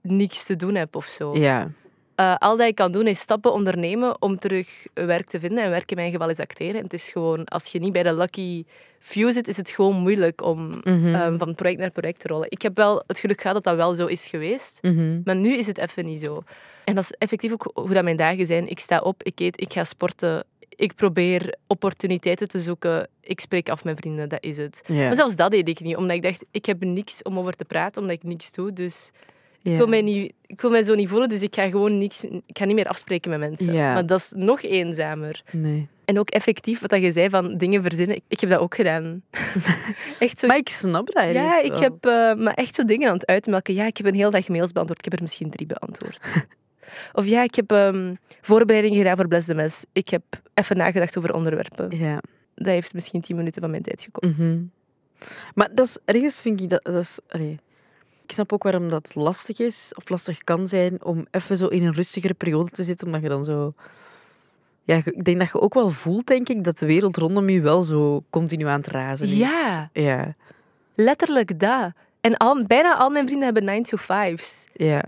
niks 0.01 0.44
te 0.45 0.56
doen 0.56 0.75
heb 0.75 0.95
of 0.95 1.06
zo. 1.06 1.36
ja. 1.36 1.71
Eh, 2.17 2.35
al 2.37 2.57
dat 2.57 2.67
ik 2.67 2.75
kan 2.75 2.91
doen 2.91 3.07
is 3.07 3.19
stappen 3.19 3.53
ondernemen 3.53 4.21
om 4.21 4.39
terug 4.39 4.85
werk 4.93 5.27
te 5.29 5.39
vinden. 5.39 5.63
En 5.63 5.69
werk 5.69 5.91
in 5.91 5.97
mijn 5.97 6.11
geval 6.11 6.29
is 6.29 6.39
acteren. 6.39 6.75
En 6.75 6.83
het 6.83 6.93
is 6.93 7.09
gewoon, 7.09 7.45
als 7.45 7.67
je 7.71 7.79
niet 7.79 7.93
bij 7.93 8.03
de 8.03 8.13
lucky 8.15 8.63
few 8.99 9.31
zit, 9.31 9.47
is 9.47 9.57
het 9.57 9.69
gewoon 9.69 9.95
moeilijk 9.95 10.41
om 10.41 10.71
Mhm. 10.83 11.15
ehm, 11.15 11.37
van 11.37 11.55
project 11.55 11.79
naar 11.79 11.91
project 11.91 12.19
te 12.19 12.27
rollen. 12.27 12.47
Ik 12.51 12.61
heb 12.61 12.75
wel 12.77 13.03
het 13.07 13.19
geluk 13.19 13.41
gehad 13.41 13.55
dat 13.55 13.63
dat 13.63 13.75
wel 13.75 13.93
zo 13.95 14.05
is 14.05 14.27
geweest. 14.27 14.79
Mhm. 14.81 15.21
Maar 15.23 15.35
nu 15.35 15.53
is 15.57 15.67
het 15.67 15.77
even 15.77 16.05
niet 16.05 16.19
zo. 16.19 16.43
En 16.83 16.95
dat 16.95 17.03
is 17.03 17.12
effectief 17.12 17.51
ook 17.51 17.71
hoe 17.74 17.93
dat 17.93 18.03
mijn 18.03 18.15
dagen 18.17 18.45
zijn. 18.45 18.67
Ik 18.69 18.79
sta 18.79 19.00
op, 19.00 19.24
ik 19.24 19.39
eet, 19.39 19.62
ik 19.62 19.74
ga 19.74 19.83
sporten. 19.83 20.43
Ik 20.69 20.95
probeer 20.95 21.55
opportuniteiten 21.67 22.47
te 22.47 22.59
zoeken. 22.59 23.07
Ik 23.21 23.39
spreek 23.39 23.69
af 23.69 23.83
met 23.83 23.97
vrienden, 24.00 24.29
dat 24.29 24.43
is 24.43 24.57
het. 24.57 24.81
Maar 24.88 25.15
zelfs 25.15 25.36
dat 25.36 25.51
deed 25.51 25.67
ik 25.67 25.79
niet, 25.79 25.95
omdat 25.95 26.15
ik 26.15 26.21
dacht, 26.21 26.45
ik 26.51 26.65
heb 26.65 26.83
niks 26.83 27.21
om 27.24 27.38
over 27.39 27.53
te 27.53 27.65
praten, 27.65 28.01
omdat 28.01 28.15
ik 28.17 28.24
niks 28.24 28.51
doe. 28.51 28.74
Dus 28.74 29.12
Ik, 29.61 29.77
wil 29.77 29.87
mij 29.87 30.01
niet, 30.01 30.33
ik 30.45 30.61
wil 30.61 30.69
mij 30.69 30.83
zo 30.83 30.95
niet 30.95 31.09
voelen, 31.09 31.29
dus 31.29 31.41
ik 31.41 31.55
ga 31.55 31.69
gewoon 31.69 31.97
niks, 31.97 32.23
ik 32.23 32.57
ga 32.57 32.65
niet 32.65 32.75
meer 32.75 32.87
afspreken 32.87 33.29
met 33.29 33.39
mensen. 33.39 33.73
Maar 33.73 34.05
dat 34.05 34.19
is 34.19 34.33
nog 34.35 34.61
eenzamer. 34.61 35.41
Nee. 35.51 35.87
En 36.05 36.19
ook 36.19 36.29
effectief, 36.29 36.79
wat 36.79 36.89
dat 36.89 37.01
je 37.01 37.11
zei 37.11 37.29
van 37.29 37.57
dingen 37.57 37.81
verzinnen, 37.81 38.15
ik, 38.15 38.23
ik 38.27 38.39
heb 38.39 38.49
dat 38.49 38.59
ook 38.59 38.75
gedaan. 38.75 39.21
echt 40.19 40.39
zo. 40.39 40.47
Maar 40.47 40.57
ik 40.57 40.69
snap 40.69 41.11
dat 41.11 41.33
Ja, 41.33 41.61
ik 41.61 41.71
wel. 41.71 41.79
heb 41.79 42.05
eh, 42.05 42.33
maar 42.43 42.53
echt 42.53 42.75
zo 42.75 42.85
dingen 42.85 43.07
aan 43.07 43.13
het 43.13 43.25
uitmelken. 43.25 43.73
Ja, 43.73 43.85
ik 43.85 43.97
heb 43.97 44.05
een 44.05 44.15
hele 44.15 44.31
dag 44.31 44.47
mails 44.47 44.71
beantwoord. 44.71 44.99
Ik 44.99 45.05
heb 45.05 45.13
er 45.13 45.21
misschien 45.21 45.49
drie 45.49 45.67
beantwoord. 45.67 46.19
of 47.13 47.25
ja, 47.25 47.43
ik 47.43 47.55
heb 47.55 47.71
ehm 47.71 48.13
voorbereidingen 48.41 48.97
gedaan 48.97 49.15
voor 49.15 49.27
Bless 49.27 49.47
the 49.47 49.53
Mess. 49.53 49.85
Ik 49.91 50.09
heb 50.09 50.23
even 50.53 50.77
nagedacht 50.77 51.17
over 51.17 51.33
onderwerpen. 51.33 51.97
Ja. 51.97 52.21
Dat 52.55 52.67
heeft 52.67 52.93
misschien 52.93 53.21
tien 53.21 53.35
minuten 53.35 53.61
van 53.61 53.71
mijn 53.71 53.83
tijd 53.83 54.01
gekost. 54.01 54.37
Mhm. 54.37 54.59
Maar 55.53 55.69
dat 55.73 55.85
is, 55.85 55.97
ergens 56.05 56.41
vind 56.41 56.61
ik 56.61 56.69
dat... 56.69 56.83
dat 56.83 56.95
is, 56.95 57.19
allee, 57.27 57.59
ik 58.27 58.36
snap 58.36 58.53
ook 58.53 58.63
waarom 58.63 58.89
dat 58.89 59.15
lastig 59.15 59.60
is, 59.60 59.91
of 59.96 60.10
lastig 60.10 60.43
kan 60.43 60.67
zijn, 60.67 61.03
om 61.03 61.25
even 61.31 61.57
zo 61.57 61.67
in 61.67 61.84
een 61.84 61.93
rustigere 61.93 62.34
periode 62.34 62.69
te 62.69 62.84
zitten, 62.84 63.07
omdat 63.07 63.22
je 63.22 63.29
dan 63.29 63.46
zo... 63.46 63.74
Ja, 64.84 64.96
ik 64.96 65.24
denk 65.24 65.39
dat 65.39 65.48
je 65.48 65.62
ook 65.62 65.74
wel 65.74 65.89
voelt, 65.89 66.27
denk 66.27 66.50
ik, 66.50 66.63
dat 66.63 66.79
de 66.79 66.86
wereld 66.86 67.17
rondom 67.17 67.50
je 67.50 67.62
wel 67.62 67.81
zo 67.81 68.24
continu 68.29 68.65
aan 68.65 68.79
het 68.79 68.88
razen 68.88 69.27
is. 69.27 69.34
Ja. 69.34 69.89
Ja. 69.93 70.36
Letterlijk 70.96 71.60
dat. 71.60 71.91
En 72.22 72.38
al, 72.38 72.63
bijna 72.63 72.98
al 72.98 73.10
mijn 73.10 73.25
vrienden 73.25 73.46
hebben 73.46 73.63
9 73.63 73.84
to 73.84 73.98
5's. 73.98 74.63
Ja. 74.74 75.03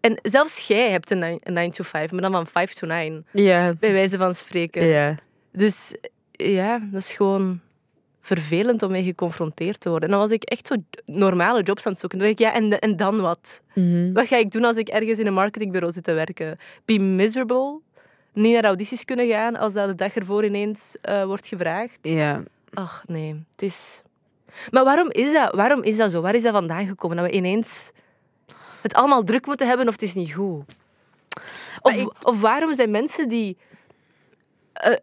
En 0.00 0.18
zelfs 0.22 0.66
jij 0.66 0.90
hebt 0.90 1.10
een 1.10 1.40
9 1.42 1.70
to 1.70 1.84
5, 1.84 2.12
maar 2.12 2.20
dan 2.20 2.32
van 2.32 2.46
5 2.46 2.72
to 2.72 2.86
9. 2.86 3.26
Ja. 3.30 3.72
Bij 3.78 3.92
wijze 3.92 4.18
van 4.18 4.34
spreken. 4.34 4.84
Ja. 4.86 5.14
Dus 5.52 5.94
ja, 6.32 6.78
dat 6.90 7.00
is 7.00 7.12
gewoon 7.12 7.60
vervelend 8.28 8.82
om 8.82 8.90
mee 8.90 9.02
geconfronteerd 9.04 9.80
te 9.80 9.88
worden. 9.90 10.08
En 10.08 10.14
dan 10.14 10.22
was 10.24 10.34
ik 10.34 10.42
echt 10.44 10.66
zo 10.66 10.74
normale 11.04 11.62
jobs 11.62 11.86
aan 11.86 11.92
het 11.92 12.00
zoeken. 12.00 12.18
Dan 12.18 12.28
dacht 12.28 12.40
ik, 12.40 12.46
ja, 12.46 12.54
en, 12.54 12.78
en 12.78 12.96
dan 12.96 13.20
wat? 13.20 13.62
Mhm. 13.74 14.12
Wat 14.12 14.26
ga 14.26 14.36
ik 14.36 14.50
doen 14.50 14.64
als 14.64 14.76
ik 14.76 14.88
ergens 14.88 15.18
in 15.18 15.26
een 15.26 15.32
marketingbureau 15.34 15.92
zit 15.92 16.04
te 16.04 16.12
werken? 16.12 16.58
Be 16.84 16.98
miserable? 16.98 17.78
Niet 18.32 18.52
naar 18.54 18.64
audities 18.64 19.04
kunnen 19.04 19.28
gaan 19.28 19.56
als 19.56 19.72
dat 19.72 19.88
de 19.88 19.94
dag 19.94 20.14
ervoor 20.14 20.44
ineens 20.44 20.96
eh, 21.02 21.24
wordt 21.24 21.46
gevraagd? 21.46 21.98
Ja. 22.02 22.42
Ach, 22.74 23.02
nee. 23.06 23.44
Het 23.52 23.62
is... 23.62 24.02
Maar 24.70 24.84
waarom 24.84 25.10
is, 25.10 25.32
dat? 25.32 25.54
waarom 25.54 25.82
is 25.82 25.96
dat 25.96 26.10
zo? 26.10 26.20
Waar 26.20 26.34
is 26.34 26.42
dat 26.42 26.52
vandaan 26.52 26.86
gekomen? 26.86 27.16
Dat 27.16 27.26
we 27.26 27.32
ineens 27.32 27.90
het 28.82 28.94
allemaal 28.94 29.22
druk 29.22 29.46
moeten 29.46 29.66
hebben 29.66 29.86
of 29.86 29.92
het 29.92 30.02
is 30.02 30.14
niet 30.14 30.32
goed. 30.34 30.62
Of, 31.80 31.94
ik- 31.96 32.26
of 32.26 32.40
waarom 32.40 32.74
zijn 32.74 32.90
mensen 32.90 33.28
die... 33.28 33.56
eh, 34.72 34.94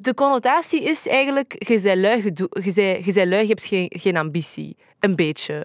de 0.00 0.14
connotatie 0.14 0.82
is 0.82 1.06
eigenlijk, 1.06 1.68
je 1.68 1.80
bent 1.80 2.00
lui, 2.00 2.16
je 2.24 2.32
bent- 2.74 3.04
je 3.04 3.12
bent 3.14 3.28
lui, 3.28 3.42
je 3.42 3.48
hebt 3.48 3.64
geen, 3.64 3.92
geen 3.96 4.16
ambitie. 4.16 4.76
Een 5.00 5.16
beetje. 5.16 5.64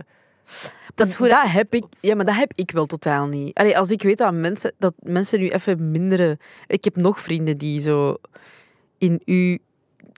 Dat, 0.96 1.08
is 1.08 1.18
dat 1.18 1.42
heb 1.52 1.74
ik. 1.74 1.84
Ja, 2.00 2.16
maar 2.16 2.26
dat 2.26 2.36
heb 2.36 2.52
ik 2.56 2.72
wel 2.72 2.86
totaal 2.86 3.28
niet. 3.28 3.58
Allee, 3.58 3.78
als 3.78 3.92
ik 3.92 4.02
weet 4.02 4.18
dat 4.18 4.34
mensen, 4.34 4.74
dat 4.78 4.94
mensen 5.00 5.40
nu 5.40 5.50
even 5.50 5.92
mindere. 5.92 6.38
Ik 6.68 6.84
heb 6.84 6.96
nog 6.96 7.22
vrienden 7.22 7.58
die 7.58 7.82
zo 7.82 8.16
in 8.98 9.22
uw 9.26 9.58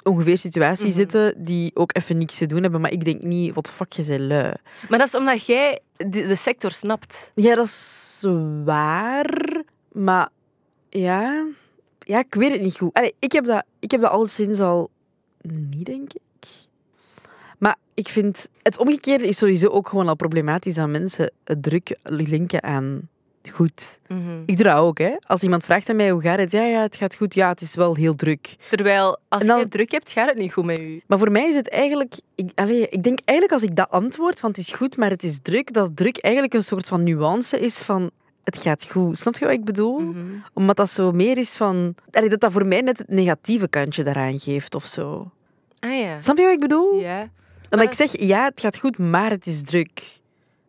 ongeveer 0.04 0.38
situatie 0.38 0.86
Mhm. 0.86 0.94
zitten, 0.96 1.44
die 1.44 1.72
ook 1.76 1.96
even 1.96 2.18
niks 2.18 2.38
te 2.38 2.46
doen 2.46 2.62
hebben. 2.62 2.82
Maar 2.82 2.92
ik 2.92 3.06
denk 3.06 3.22
niet, 3.24 3.54
wat 3.54 3.70
fuck, 3.72 3.94
je 3.94 4.06
bent 4.06 4.22
lui. 4.22 4.54
Maar 4.90 5.00
dat 5.00 5.08
is 5.08 5.16
omdat 5.16 5.46
jij 5.46 5.80
de, 5.98 6.08
de 6.10 6.36
sector 6.36 6.72
snapt. 6.72 7.32
Ja, 7.36 7.56
dat 7.56 7.66
is 7.66 8.24
waar. 8.64 9.62
Maar 9.92 10.30
ja, 10.90 11.46
ja 12.06 12.20
ik 12.20 12.34
weet 12.36 12.52
het 12.52 12.62
niet 12.62 12.78
goed. 12.78 12.94
Allee, 12.94 13.16
ik, 13.20 13.32
heb 13.32 13.46
dat, 13.46 13.64
ik 13.80 13.92
heb 13.92 14.02
dat 14.02 14.12
alleszins 14.12 14.60
al 14.60 14.90
niet, 15.42 15.86
denk 15.86 16.14
ik. 16.14 16.22
Maar 17.58 17.76
ik 17.94 18.08
vind 18.08 18.50
het 18.62 18.78
omgekeerde 18.78 19.28
is 19.28 19.38
sowieso 19.38 19.68
ook 19.68 19.90
gewoon 19.90 20.08
al 20.08 20.16
problematisch 20.16 20.76
dat 20.76 20.88
mensen 20.90 21.32
het 21.44 21.64
druk 21.64 21.98
linken 22.04 22.64
aan 22.64 23.10
goed. 23.52 24.00
Ik 24.46 24.56
doe 24.56 24.66
dat 24.66 24.78
ook, 24.78 24.98
hè. 24.98 25.16
Als 25.28 25.44
iemand 25.44 25.64
vraagt 25.64 25.90
aan 25.90 25.96
mij 25.96 26.10
hoe 26.10 26.22
gaat 26.22 26.40
het, 26.40 26.52
ja, 26.52 26.64
ja, 26.66 26.82
het 26.82 26.96
gaat 26.96 27.16
goed. 27.16 27.34
Ja, 27.34 27.50
het 27.50 27.62
is 27.62 27.76
wel 27.76 27.96
heel 27.96 28.16
druk. 28.16 28.56
Terwijl, 28.70 29.18
als 29.28 29.46
dan- 29.46 29.58
je 29.58 29.64
het 29.64 29.72
druk 29.72 29.92
hebt, 29.92 30.12
gaat 30.12 30.30
het 30.30 30.38
niet 30.38 30.54
goed 30.54 30.66
met 30.66 30.78
je. 30.78 31.02
Maar 31.08 31.18
voor 31.18 31.32
mij 31.32 31.48
is 31.48 31.56
het 31.56 31.70
eigenlijk... 31.70 32.14
Ik, 32.36 32.52
allee, 32.56 32.88
ik 32.90 33.04
denk 33.04 33.20
eigenlijk 33.26 33.62
als 33.62 33.70
ik 33.70 33.76
dat 33.76 33.90
antwoord 33.90 34.40
van 34.40 34.50
het 34.50 34.60
is 34.60 34.72
goed, 34.72 34.98
maar 34.98 35.10
het 35.10 35.24
is 35.24 35.40
druk, 35.42 35.74
dat 35.74 35.96
druk 35.96 36.18
eigenlijk 36.18 36.54
een 36.54 36.64
soort 36.64 36.88
van 36.88 37.04
nuance 37.04 37.60
is 37.60 37.78
van 37.78 38.12
het 38.46 38.58
gaat 38.58 38.86
goed. 38.92 39.18
Snap 39.18 39.36
je 39.38 39.46
wat 39.46 39.54
ik 39.54 39.64
bedoel? 39.66 40.00
Mhm. 40.00 40.20
Omdat 40.54 40.76
dat 40.76 40.90
zo 40.90 41.12
meer 41.12 41.38
is 41.38 41.56
van... 41.56 41.96
Dat 42.10 42.40
dat 42.42 42.52
voor 42.52 42.66
mij 42.66 42.82
net 42.82 42.98
het 42.98 43.10
negatieve 43.10 43.68
kantje 43.68 44.04
daaraan 44.04 44.40
geeft 44.40 44.76
of 44.76 44.86
zo. 44.86 45.32
Ah 45.80 46.00
ja. 46.00 46.20
Snap 46.20 46.38
je 46.38 46.44
wat 46.44 46.54
ik 46.54 46.60
bedoel? 46.60 47.00
Ja. 47.00 47.18
Maar 47.18 47.30
Maar 47.70 47.84
ik 47.84 47.94
zeg, 47.94 48.20
ja, 48.20 48.44
het 48.44 48.60
gaat 48.60 48.78
goed, 48.78 48.98
maar 48.98 49.30
het 49.30 49.48
is 49.48 49.64
druk. 49.64 50.20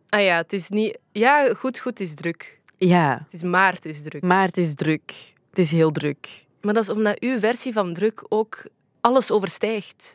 Ah 0.08 0.22
ja, 0.22 0.36
het 0.36 0.52
is 0.52 0.68
niet... 0.68 0.98
Ja, 1.12 1.54
goed, 1.54 1.78
goed, 1.78 2.00
is 2.00 2.14
druk. 2.14 2.60
Ja, 2.76 3.20
Het 3.22 3.32
is 3.32 3.42
maar, 3.42 3.72
het 3.72 3.84
is 3.84 4.02
druk. 4.02 4.22
maar 4.22 4.46
het 4.46 4.56
is 4.56 4.74
druk. 4.74 5.32
Het 5.50 5.58
is 5.58 5.70
heel 5.70 5.90
druk. 5.90 6.44
Maar 6.60 6.74
dat 6.74 6.82
is 6.82 6.90
omdat 6.90 7.20
uw 7.20 7.38
versie 7.38 7.72
van 7.72 7.92
druk 7.92 8.24
ook 8.28 8.64
alles 9.00 9.30
overstijgt. 9.30 10.14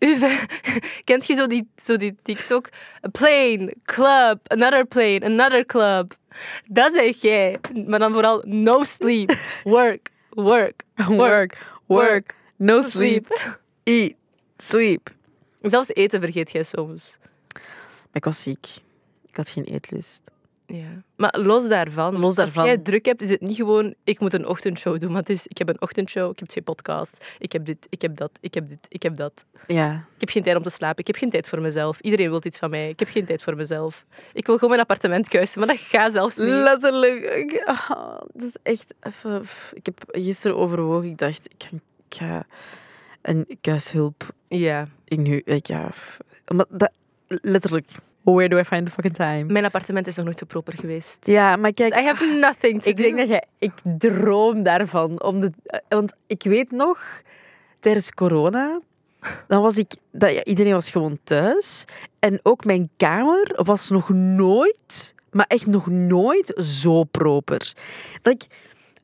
Uw 0.00 0.16
ver- 0.16 0.46
Kent 1.04 1.26
je 1.26 1.34
zo 1.34 1.46
die, 1.46 1.68
zo 1.76 1.96
die 1.96 2.16
TikTok? 2.22 2.68
A 3.06 3.08
plane, 3.08 3.74
club, 3.84 4.38
another 4.46 4.86
plane, 4.86 5.24
another 5.24 5.66
club. 5.66 6.16
Dat 6.66 6.92
zeg 6.92 7.16
jij. 7.20 7.58
Maar 7.86 7.98
dan 7.98 8.12
vooral 8.12 8.42
no 8.46 8.84
sleep, 8.84 9.32
work, 9.64 10.10
work, 10.30 10.82
Work, 10.94 11.56
work, 11.86 12.34
no 12.56 12.80
sleep, 12.82 13.56
eat, 13.84 14.12
sleep. 14.56 15.10
Zelfs 15.62 15.88
eten 15.88 16.20
vergeet 16.20 16.50
jij 16.52 16.62
soms. 16.62 17.18
Ik 18.12 18.24
was 18.24 18.42
ziek. 18.42 18.66
Ik 19.28 19.36
had 19.36 19.48
geen 19.48 19.64
eetlust. 19.64 20.22
Ja. 20.72 21.02
Maar 21.16 21.38
los 21.38 21.68
daarvan, 21.68 22.18
Los 22.18 22.34
daarvan. 22.34 22.62
als 22.62 22.72
jij 22.72 22.78
druk 22.78 23.04
hebt, 23.04 23.22
is 23.22 23.30
het 23.30 23.40
niet 23.40 23.56
gewoon 23.56 23.94
ik 24.04 24.20
moet 24.20 24.34
een 24.34 24.46
ochtendshow 24.46 25.00
doen. 25.00 25.12
Want 25.12 25.28
het 25.28 25.36
is, 25.36 25.46
ik 25.46 25.58
heb 25.58 25.68
een 25.68 25.80
ochtendshow, 25.80 26.30
ik 26.30 26.38
heb 26.38 26.48
twee 26.48 26.64
podcasts, 26.64 27.18
ik 27.38 27.52
heb 27.52 27.64
dit, 27.64 27.86
ik 27.90 28.02
heb 28.02 28.16
dat, 28.16 28.30
ik 28.40 28.54
heb 28.54 28.68
dit, 28.68 28.78
ik 28.88 29.02
heb 29.02 29.16
dat. 29.16 29.44
Ja. 29.66 29.92
Ik 30.14 30.20
heb 30.20 30.28
geen 30.30 30.42
tijd 30.42 30.56
om 30.56 30.62
te 30.62 30.70
slapen. 30.70 30.98
Ik 30.98 31.06
heb 31.06 31.16
geen 31.16 31.30
tijd 31.30 31.48
voor 31.48 31.60
mezelf. 31.60 32.00
Iedereen 32.00 32.30
wil 32.30 32.40
iets 32.44 32.58
van 32.58 32.70
mij. 32.70 32.88
Ik 32.88 32.98
heb 32.98 33.08
geen 33.08 33.24
tijd 33.24 33.42
voor 33.42 33.56
mezelf. 33.56 34.04
Ik 34.32 34.46
wil 34.46 34.54
gewoon 34.54 34.70
mijn 34.70 34.82
appartement 34.82 35.28
kuisen, 35.28 35.58
maar 35.58 35.68
dat 35.68 35.78
gaat 35.78 36.12
zelfs 36.12 36.36
niet. 36.36 36.48
Letterlijk. 36.48 37.22
Ik, 37.24 37.62
ah, 37.64 38.20
is 38.36 38.56
echt 38.62 38.94
even... 39.00 39.42
Ik 39.72 39.86
heb 39.86 40.04
gisteren 40.06 40.56
overwogen. 40.56 41.08
Ik 41.08 41.18
dacht, 41.18 41.46
ik 41.46 41.62
ga, 41.68 41.76
ik 42.08 42.16
ga 42.16 42.46
een 43.22 43.58
kuishulp 43.60 44.34
Ja, 44.48 44.88
in 45.04 45.22
nu. 45.22 45.42
Ik, 45.44 45.66
ja, 45.66 45.90
maar 46.54 46.66
dat, 46.68 46.90
letterlijk. 47.26 47.90
Where 48.22 48.48
do 48.48 48.58
I 48.58 48.64
find 48.64 48.86
the 48.86 48.92
fucking 48.92 49.14
time? 49.14 49.44
mijn 49.52 49.64
appartement 49.64 50.06
is 50.06 50.16
nog 50.16 50.24
nooit 50.24 50.38
zo 50.38 50.46
proper 50.46 50.72
geweest. 50.76 51.26
Ja, 51.26 51.56
maar 51.56 51.72
kijk, 51.72 51.94
I 51.96 52.04
have 52.04 52.24
nothing 52.26 52.82
to 52.82 52.90
ik 52.90 52.96
do. 52.96 53.02
denk 53.02 53.16
dat 53.16 53.28
jij... 53.28 53.44
Ik 53.58 53.72
droom 53.98 54.62
daarvan. 54.62 55.22
Om 55.22 55.40
de, 55.40 55.50
eh, 55.64 55.80
want 55.88 56.12
ik 56.26 56.42
weet 56.42 56.70
nog, 56.70 57.22
tijdens 57.78 58.10
corona... 58.10 58.80
Dan 59.48 59.62
was 59.62 59.78
ik... 59.78 59.92
Dat, 60.12 60.34
ja, 60.34 60.44
iedereen 60.44 60.72
was 60.72 60.90
gewoon 60.90 61.18
thuis. 61.24 61.84
En 62.18 62.40
ook 62.42 62.64
mijn 62.64 62.90
kamer 62.96 63.52
was 63.56 63.88
nog 63.88 64.08
nooit... 64.08 65.14
Maar 65.30 65.46
echt 65.48 65.66
nog 65.66 65.86
nooit 65.86 66.52
zo 66.56 67.04
proper. 67.04 67.72
Dat 68.22 68.32
ik... 68.32 68.46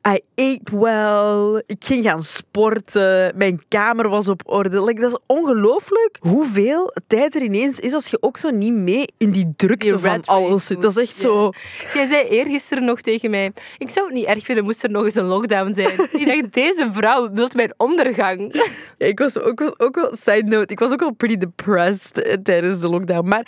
I 0.06 0.20
ate 0.34 0.76
well. 0.76 1.62
Ik 1.66 1.84
ging 1.84 2.04
gaan 2.04 2.22
sporten. 2.22 3.32
Mijn 3.36 3.62
kamer 3.68 4.08
was 4.08 4.28
op 4.28 4.42
orde. 4.44 4.84
Like, 4.84 5.00
dat 5.00 5.10
is 5.10 5.18
ongelooflijk 5.26 6.16
hoeveel 6.20 6.94
tijd 7.06 7.34
er 7.34 7.42
ineens 7.42 7.80
is 7.80 7.92
als 7.92 8.08
je 8.08 8.18
ook 8.20 8.36
zo 8.36 8.50
niet 8.50 8.72
mee 8.72 9.06
in 9.18 9.30
die 9.30 9.52
drukte 9.56 9.88
Die 9.88 9.98
van 9.98 10.24
alles 10.24 10.66
zit. 10.66 10.80
Dat 10.80 10.90
is 10.90 10.96
echt 10.96 11.16
zo... 11.18 11.50
Jij 11.94 12.06
zei 12.06 12.28
eergisteren 12.28 12.84
nog 12.84 13.00
tegen 13.00 13.30
mij, 13.30 13.52
ik 13.78 13.90
zou 13.90 14.06
het 14.06 14.14
niet 14.14 14.24
erg 14.24 14.44
vinden 14.44 14.64
moest 14.64 14.82
er 14.82 14.90
nog 14.90 15.04
eens 15.04 15.14
een 15.14 15.24
lockdown 15.24 15.72
zijn. 15.72 16.08
ik 16.20 16.26
dacht, 16.26 16.52
deze 16.52 16.88
vrouw 16.92 17.30
wil 17.32 17.48
mijn 17.54 17.74
ondergang. 17.76 18.34
Ja, 18.98 19.06
ik 19.06 19.18
was 19.18 19.38
ook, 19.38 19.60
was 19.60 19.78
ook 19.78 19.94
wel, 19.94 20.14
side 20.14 20.42
note, 20.42 20.72
ik 20.72 20.78
was 20.78 20.92
ook 20.92 21.00
wel 21.00 21.12
pretty 21.12 21.36
depressed 21.36 22.22
eh, 22.22 22.34
tijdens 22.42 22.80
de 22.80 22.88
lockdown. 22.88 23.28
Maar 23.28 23.46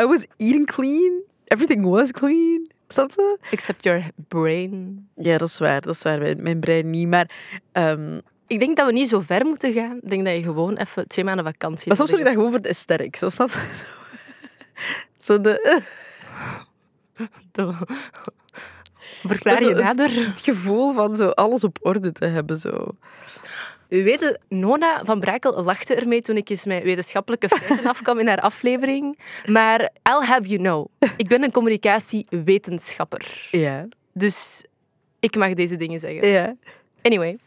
I 0.00 0.06
was 0.06 0.26
eating 0.36 0.66
clean. 0.66 1.12
Everything 1.44 1.84
was 1.84 2.10
clean. 2.10 2.70
Snap 2.88 3.10
je? 3.10 3.38
Except 3.50 3.82
your 3.82 4.04
brain. 4.28 5.08
Ja, 5.14 5.38
dat 5.38 5.48
is 5.48 5.58
waar. 5.58 5.80
Dat 5.80 5.94
is 5.94 6.02
waar. 6.02 6.18
Mijn, 6.18 6.42
mijn 6.42 6.60
brein 6.60 6.90
niet. 6.90 7.08
Maar, 7.08 7.30
ehm, 7.72 8.20
Ik 8.46 8.58
denk 8.58 8.76
dat 8.76 8.86
we 8.86 8.92
niet 8.92 9.08
zo 9.08 9.20
ver 9.20 9.44
moeten 9.46 9.72
gaan. 9.72 9.96
Ik 10.02 10.08
denk 10.08 10.24
dat 10.24 10.34
je 10.34 10.42
gewoon 10.42 10.76
even 10.76 11.08
twee 11.08 11.24
maanden 11.24 11.44
vakantie 11.44 11.86
maar 11.88 11.96
soms 11.96 12.10
nodig 12.10 12.26
ik 12.26 12.32
dat 12.32 12.34
gewoon 12.42 12.52
voor 12.52 12.62
de 12.62 12.68
aesthetic. 12.68 13.16
Zo, 13.16 13.28
snap 13.28 13.48
je? 13.48 13.84
Zo 15.18 15.40
de, 15.40 15.60
hebt. 15.62 15.86
Verklaar 19.26 19.62
je 19.62 19.68
het- 19.68 19.82
nader. 19.82 20.26
het 20.26 20.40
gevoel 20.40 20.92
van 20.92 21.16
zo 21.16 21.28
alles 21.28 21.64
op 21.64 21.78
orde 21.80 22.12
te 22.12 22.24
hebben. 22.26 22.58
Zo. 22.58 22.86
U 23.88 24.04
weet, 24.04 24.20
het, 24.20 24.38
Nona 24.48 25.04
van 25.04 25.20
Brakel 25.20 25.62
lachte 25.62 25.94
ermee 25.94 26.22
toen 26.22 26.36
ik 26.36 26.48
eens 26.48 26.64
met 26.64 26.82
wetenschappelijke 26.82 27.48
feiten 27.48 27.86
afkwam 27.92 28.18
in 28.18 28.28
haar 28.28 28.40
aflevering. 28.40 29.18
Maar 29.46 29.80
I'll 29.80 30.24
have 30.24 30.48
you 30.48 30.58
know, 30.58 30.86
ik 31.16 31.28
ben 31.28 31.42
een 31.42 31.52
communicatiewetenschapper. 31.52 33.48
Ja. 33.50 33.88
Dus 34.12 34.64
ik 35.20 35.36
mag 35.36 35.54
deze 35.54 35.76
dingen 35.76 36.00
zeggen. 36.00 36.28
Ja. 36.28 36.56
Anyway, 37.02 37.38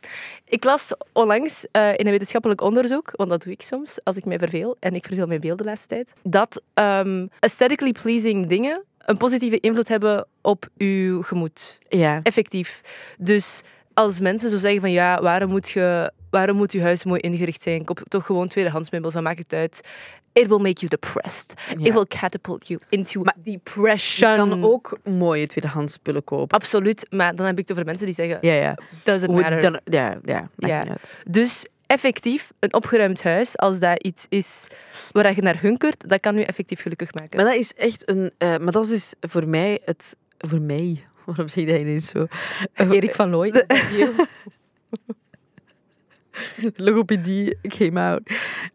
ik 0.45 0.63
las 0.63 0.93
onlangs 1.13 1.65
eh, 1.71 1.89
in 1.89 2.05
een 2.05 2.11
wetenschappelijk 2.11 2.61
onderzoek, 2.61 3.11
want 3.15 3.29
dat 3.29 3.43
doe 3.43 3.53
ik 3.53 3.61
soms 3.61 3.99
als 4.03 4.17
ik 4.17 4.25
mij 4.25 4.39
verveel, 4.39 4.77
en 4.79 4.95
ik 4.95 5.05
verveel 5.05 5.27
mij 5.27 5.39
veel 5.39 5.55
de 5.55 5.63
laatste 5.63 5.87
tijd, 5.87 6.13
dat 6.23 6.61
ehm, 6.73 7.27
aesthetically 7.39 7.91
pleasing 7.91 8.47
dingen 8.47 8.83
een 8.97 9.17
positieve 9.17 9.59
invloed 9.59 9.87
hebben 9.87 10.27
op 10.41 10.67
uw 10.77 11.21
gemoed. 11.21 11.77
Ja. 11.89 12.19
Effectief. 12.23 12.81
Dus 13.17 13.61
als 13.93 14.19
mensen 14.19 14.49
zo 14.49 14.57
zeggen 14.57 14.81
van 14.81 14.91
ja, 14.91 15.21
waarom 15.21 15.49
moet 15.49 15.69
je, 15.69 16.11
waarom 16.29 16.57
moet 16.57 16.71
je 16.71 16.81
huis 16.81 17.03
mooi 17.03 17.19
ingericht 17.19 17.61
zijn? 17.61 17.85
Koop 17.85 18.01
toch 18.07 18.25
gewoon 18.25 18.47
tweedehands 18.47 18.89
meubels, 18.89 19.13
wat 19.13 19.23
maakt 19.23 19.39
het 19.39 19.53
uit? 19.53 19.81
It 20.33 20.47
will 20.47 20.57
make 20.57 20.79
you 20.85 20.87
depressed. 20.87 21.53
Ja. 21.77 21.85
It 21.85 21.93
will 21.93 22.05
catapult 22.07 22.67
you 22.67 22.79
into 22.89 23.21
Maar 23.21 23.35
Je 23.43 23.51
depression. 23.51 24.35
kan 24.37 24.63
ook 24.63 24.97
mooie 25.03 25.47
tweedehands 25.47 25.93
spullen 25.93 26.23
kopen. 26.23 26.57
Absoluut, 26.57 27.05
maar 27.09 27.35
dan 27.35 27.45
heb 27.45 27.53
ik 27.53 27.61
het 27.67 27.71
over 27.71 27.85
mensen 27.85 28.05
die 28.05 28.15
zeggen, 28.15 28.37
Ja, 28.41 28.53
ja. 28.53 28.77
doesn't 29.03 29.31
matter. 29.31 29.61
dan- 29.61 29.79
ja, 29.83 30.19
ja. 30.25 30.49
Ja. 30.55 30.85
Dus 31.27 31.65
effectief, 31.85 32.51
een 32.59 32.73
opgeruimd 32.73 33.23
huis, 33.23 33.57
als 33.57 33.79
dat 33.79 34.03
iets 34.03 34.25
is 34.29 34.67
waar 35.11 35.35
je 35.35 35.41
naar 35.41 35.61
hunkert, 35.61 36.09
dat 36.09 36.19
kan 36.19 36.37
u 36.37 36.41
effectief 36.41 36.81
gelukkig 36.81 37.13
maken. 37.13 37.37
Maar 37.43 37.45
dat 37.51 37.59
is 37.59 37.73
echt 37.73 38.09
een... 38.09 38.31
eh, 38.37 38.57
maar 38.57 38.71
dat 38.71 38.83
is 38.83 38.89
dus 38.89 39.13
voor 39.31 39.47
mij 39.47 39.79
het... 39.85 40.15
Voor 40.37 40.61
mij... 40.61 41.03
Waarom 41.25 41.47
zeg 41.49 41.63
je 41.65 41.71
dat 41.71 41.79
ineens 41.81 42.07
zo? 42.09 42.27
Erik 42.73 43.15
van 43.15 43.29
Looy? 43.29 43.51
Logopedie 46.75 47.57
came 47.61 47.99
out. 47.99 48.21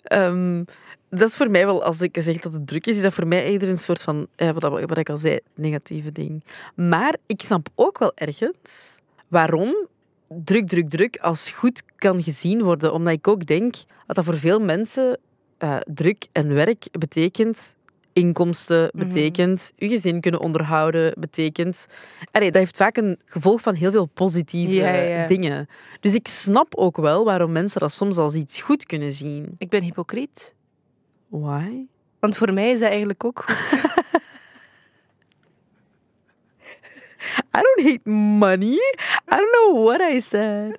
Ehm, 0.02 0.64
dat 1.10 1.28
is 1.28 1.36
voor 1.36 1.50
mij 1.50 1.66
wel, 1.66 1.82
als 1.84 2.00
ik 2.00 2.16
zeg 2.20 2.36
dat 2.38 2.52
het 2.52 2.66
druk 2.66 2.86
is, 2.86 2.96
is 2.96 3.02
dat 3.02 3.14
voor 3.14 3.26
mij 3.26 3.44
eerder 3.44 3.68
een 3.68 3.78
soort 3.78 4.02
van, 4.02 4.26
wat, 4.36 4.62
wat 4.62 4.98
ik 4.98 5.08
al 5.08 5.16
zei, 5.16 5.38
negatieve 5.54 6.12
ding. 6.12 6.44
Maar 6.74 7.16
ik 7.26 7.42
snap 7.42 7.68
ook 7.74 7.98
wel 7.98 8.12
ergens 8.14 8.98
waarom 9.28 9.86
druk, 10.28 10.68
druk, 10.68 10.88
druk 10.88 11.16
als 11.16 11.50
goed 11.50 11.82
kan 11.96 12.22
gezien 12.22 12.62
worden. 12.62 12.92
Omdat 12.92 13.12
ik 13.12 13.28
ook 13.28 13.46
denk 13.46 13.74
dat 14.06 14.16
dat 14.16 14.24
voor 14.24 14.38
veel 14.38 14.60
mensen 14.60 15.18
eh, 15.58 15.76
druk 15.84 16.26
en 16.32 16.54
werk 16.54 16.86
betekent 16.98 17.74
inkomsten 18.14 18.90
mhm. 18.92 19.06
betekent, 19.06 19.72
mm 19.72 19.72
je 19.88 19.88
gezin 19.88 20.20
kunnen 20.20 20.40
onderhouden 20.40 21.14
betekent. 21.18 21.86
Dat 22.30 22.54
heeft 22.54 22.76
vaak 22.76 22.96
een 22.96 23.20
gevolg 23.24 23.60
van 23.60 23.74
heel 23.74 23.90
veel 23.90 24.06
positieve 24.06 25.24
dingen. 25.28 25.68
Dus 26.00 26.14
ik 26.14 26.28
snap 26.28 26.74
ook 26.74 26.96
wel 26.96 27.24
waarom 27.24 27.52
mensen 27.52 27.80
dat 27.80 27.92
soms 27.92 28.16
als 28.16 28.34
iets 28.34 28.60
goed 28.60 28.86
kunnen 28.86 29.12
zien. 29.12 29.54
Ik 29.58 29.68
ben 29.68 29.82
hypocriet. 29.82 30.54
Why? 31.28 31.86
Want 32.18 32.36
voor 32.36 32.52
mij 32.52 32.70
is 32.70 32.80
dat 32.80 32.88
eigenlijk 32.88 33.24
ook 33.24 33.44
goed. 33.46 33.72
I 37.56 37.60
don't 37.60 37.82
hate 37.82 38.10
money. 38.10 38.78
I 39.32 39.36
don't 39.36 39.52
know 39.52 39.84
what 39.84 40.00
I 40.00 40.20
said. 40.20 40.76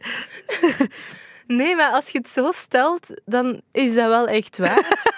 nee, 1.48 1.76
maar 1.76 1.92
als 1.92 2.10
je 2.10 2.18
het 2.18 2.30
zo 2.30 2.52
stelt, 2.52 3.22
dan 3.26 3.62
is 3.72 3.96
dat 3.96 4.08
wel 4.08 4.28
echt 4.28 4.58
waar. 4.58 5.14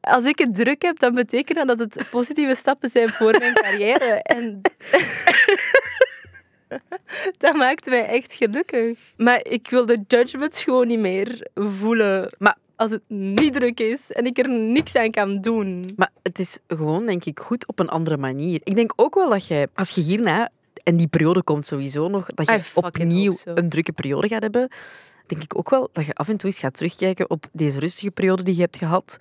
Als 0.00 0.24
ik 0.24 0.38
het 0.38 0.54
druk 0.54 0.82
heb, 0.82 0.98
dan 0.98 1.14
betekent 1.14 1.66
dat 1.66 1.78
dat 1.78 1.94
het 1.94 2.10
positieve 2.10 2.54
stappen 2.54 2.88
zijn 2.88 3.08
voor 3.08 3.38
mijn 3.38 3.54
carrière. 3.54 4.22
En 4.22 4.60
dat 7.38 7.54
maakt 7.56 7.86
mij 7.86 8.06
echt 8.06 8.34
gelukkig. 8.34 8.98
Maar 9.16 9.44
ik 9.44 9.70
wil 9.70 9.86
de 9.86 10.04
judgments 10.06 10.64
gewoon 10.64 10.86
niet 10.86 10.98
meer 10.98 11.48
voelen. 11.54 12.34
Maar 12.38 12.56
als 12.76 12.90
het 12.90 13.02
niet 13.08 13.54
druk 13.54 13.80
is 13.80 14.12
en 14.12 14.26
ik 14.26 14.38
er 14.38 14.50
niks 14.50 14.96
aan 14.96 15.10
kan 15.10 15.40
doen. 15.40 15.90
Maar 15.96 16.10
het 16.22 16.38
is 16.38 16.58
gewoon, 16.68 17.06
denk 17.06 17.24
ik, 17.24 17.40
goed 17.40 17.66
op 17.66 17.78
een 17.78 17.88
andere 17.88 18.16
manier. 18.16 18.60
Ik 18.64 18.74
denk 18.74 18.92
ook 18.96 19.14
wel 19.14 19.28
dat 19.28 19.46
jij, 19.46 19.66
als 19.74 19.90
je 19.90 20.00
hierna, 20.00 20.50
en 20.82 20.96
die 20.96 21.08
periode 21.08 21.42
komt 21.42 21.66
sowieso 21.66 22.08
nog, 22.08 22.26
dat 22.26 22.48
je 22.48 22.70
opnieuw 22.74 23.32
so. 23.32 23.52
een 23.54 23.68
drukke 23.68 23.92
periode 23.92 24.28
gaat 24.28 24.42
hebben, 24.42 24.68
denk 25.26 25.42
ik 25.42 25.58
ook 25.58 25.70
wel 25.70 25.90
dat 25.92 26.06
je 26.06 26.14
af 26.14 26.28
en 26.28 26.36
toe 26.36 26.50
eens 26.50 26.58
gaat 26.58 26.76
terugkijken 26.76 27.30
op 27.30 27.46
deze 27.52 27.78
rustige 27.78 28.10
periode 28.10 28.42
die 28.42 28.54
je 28.54 28.60
hebt 28.60 28.76
gehad 28.76 29.16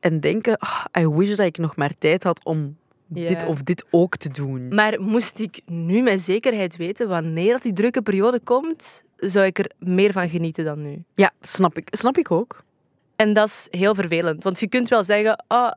en 0.00 0.20
denken, 0.20 0.58
ah, 0.58 0.84
I 0.98 1.08
wish 1.08 1.28
dat 1.28 1.46
ik 1.46 1.58
nog 1.58 1.76
maar 1.76 1.92
tijd 1.98 2.22
had 2.22 2.44
om 2.44 2.76
dit 3.06 3.44
of 3.46 3.62
dit 3.62 3.84
ook 3.90 4.16
te 4.16 4.28
doen. 4.28 4.74
Maar 4.74 5.00
moest 5.00 5.38
ik 5.38 5.60
nu 5.66 6.02
met 6.02 6.20
zekerheid 6.20 6.76
weten 6.76 7.08
wanneer 7.08 7.52
dat 7.52 7.62
die 7.62 7.72
drukke 7.72 8.02
periode 8.02 8.40
komt, 8.40 9.02
zou 9.16 9.46
ik 9.46 9.58
er 9.58 9.70
meer 9.78 10.12
van 10.12 10.28
genieten 10.28 10.64
dan 10.64 10.82
nu. 10.82 11.02
Ja, 11.14 11.30
snap 11.40 11.76
ik. 11.76 11.88
Snap 11.90 12.18
ik 12.18 12.30
ook. 12.30 12.64
En 13.16 13.32
dat 13.32 13.48
is 13.48 13.68
heel 13.70 13.94
vervelend. 13.94 14.42
Want 14.42 14.60
je 14.60 14.68
kunt 14.68 14.88
wel 14.88 15.04
zeggen, 15.04 15.44
ah, 15.46 15.72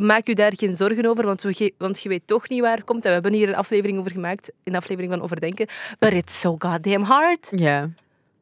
maak 0.00 0.26
je 0.26 0.34
daar 0.34 0.52
geen 0.56 0.76
zorgen 0.76 1.06
over, 1.06 1.24
want, 1.24 1.42
we 1.42 1.72
want 1.78 2.02
je 2.02 2.08
weet 2.08 2.26
toch 2.26 2.48
niet 2.48 2.60
waar 2.60 2.76
het 2.76 2.84
komt. 2.84 3.02
En 3.02 3.08
we 3.08 3.12
hebben 3.12 3.32
hier 3.32 3.48
een 3.48 3.56
aflevering 3.56 3.98
over 3.98 4.10
gemaakt, 4.10 4.52
een 4.64 4.76
aflevering 4.76 5.12
van 5.12 5.22
Overdenken. 5.22 5.66
But 5.98 6.12
it's 6.12 6.40
so 6.40 6.56
goddamn 6.58 7.02
hard. 7.02 7.52
Ja. 7.54 7.90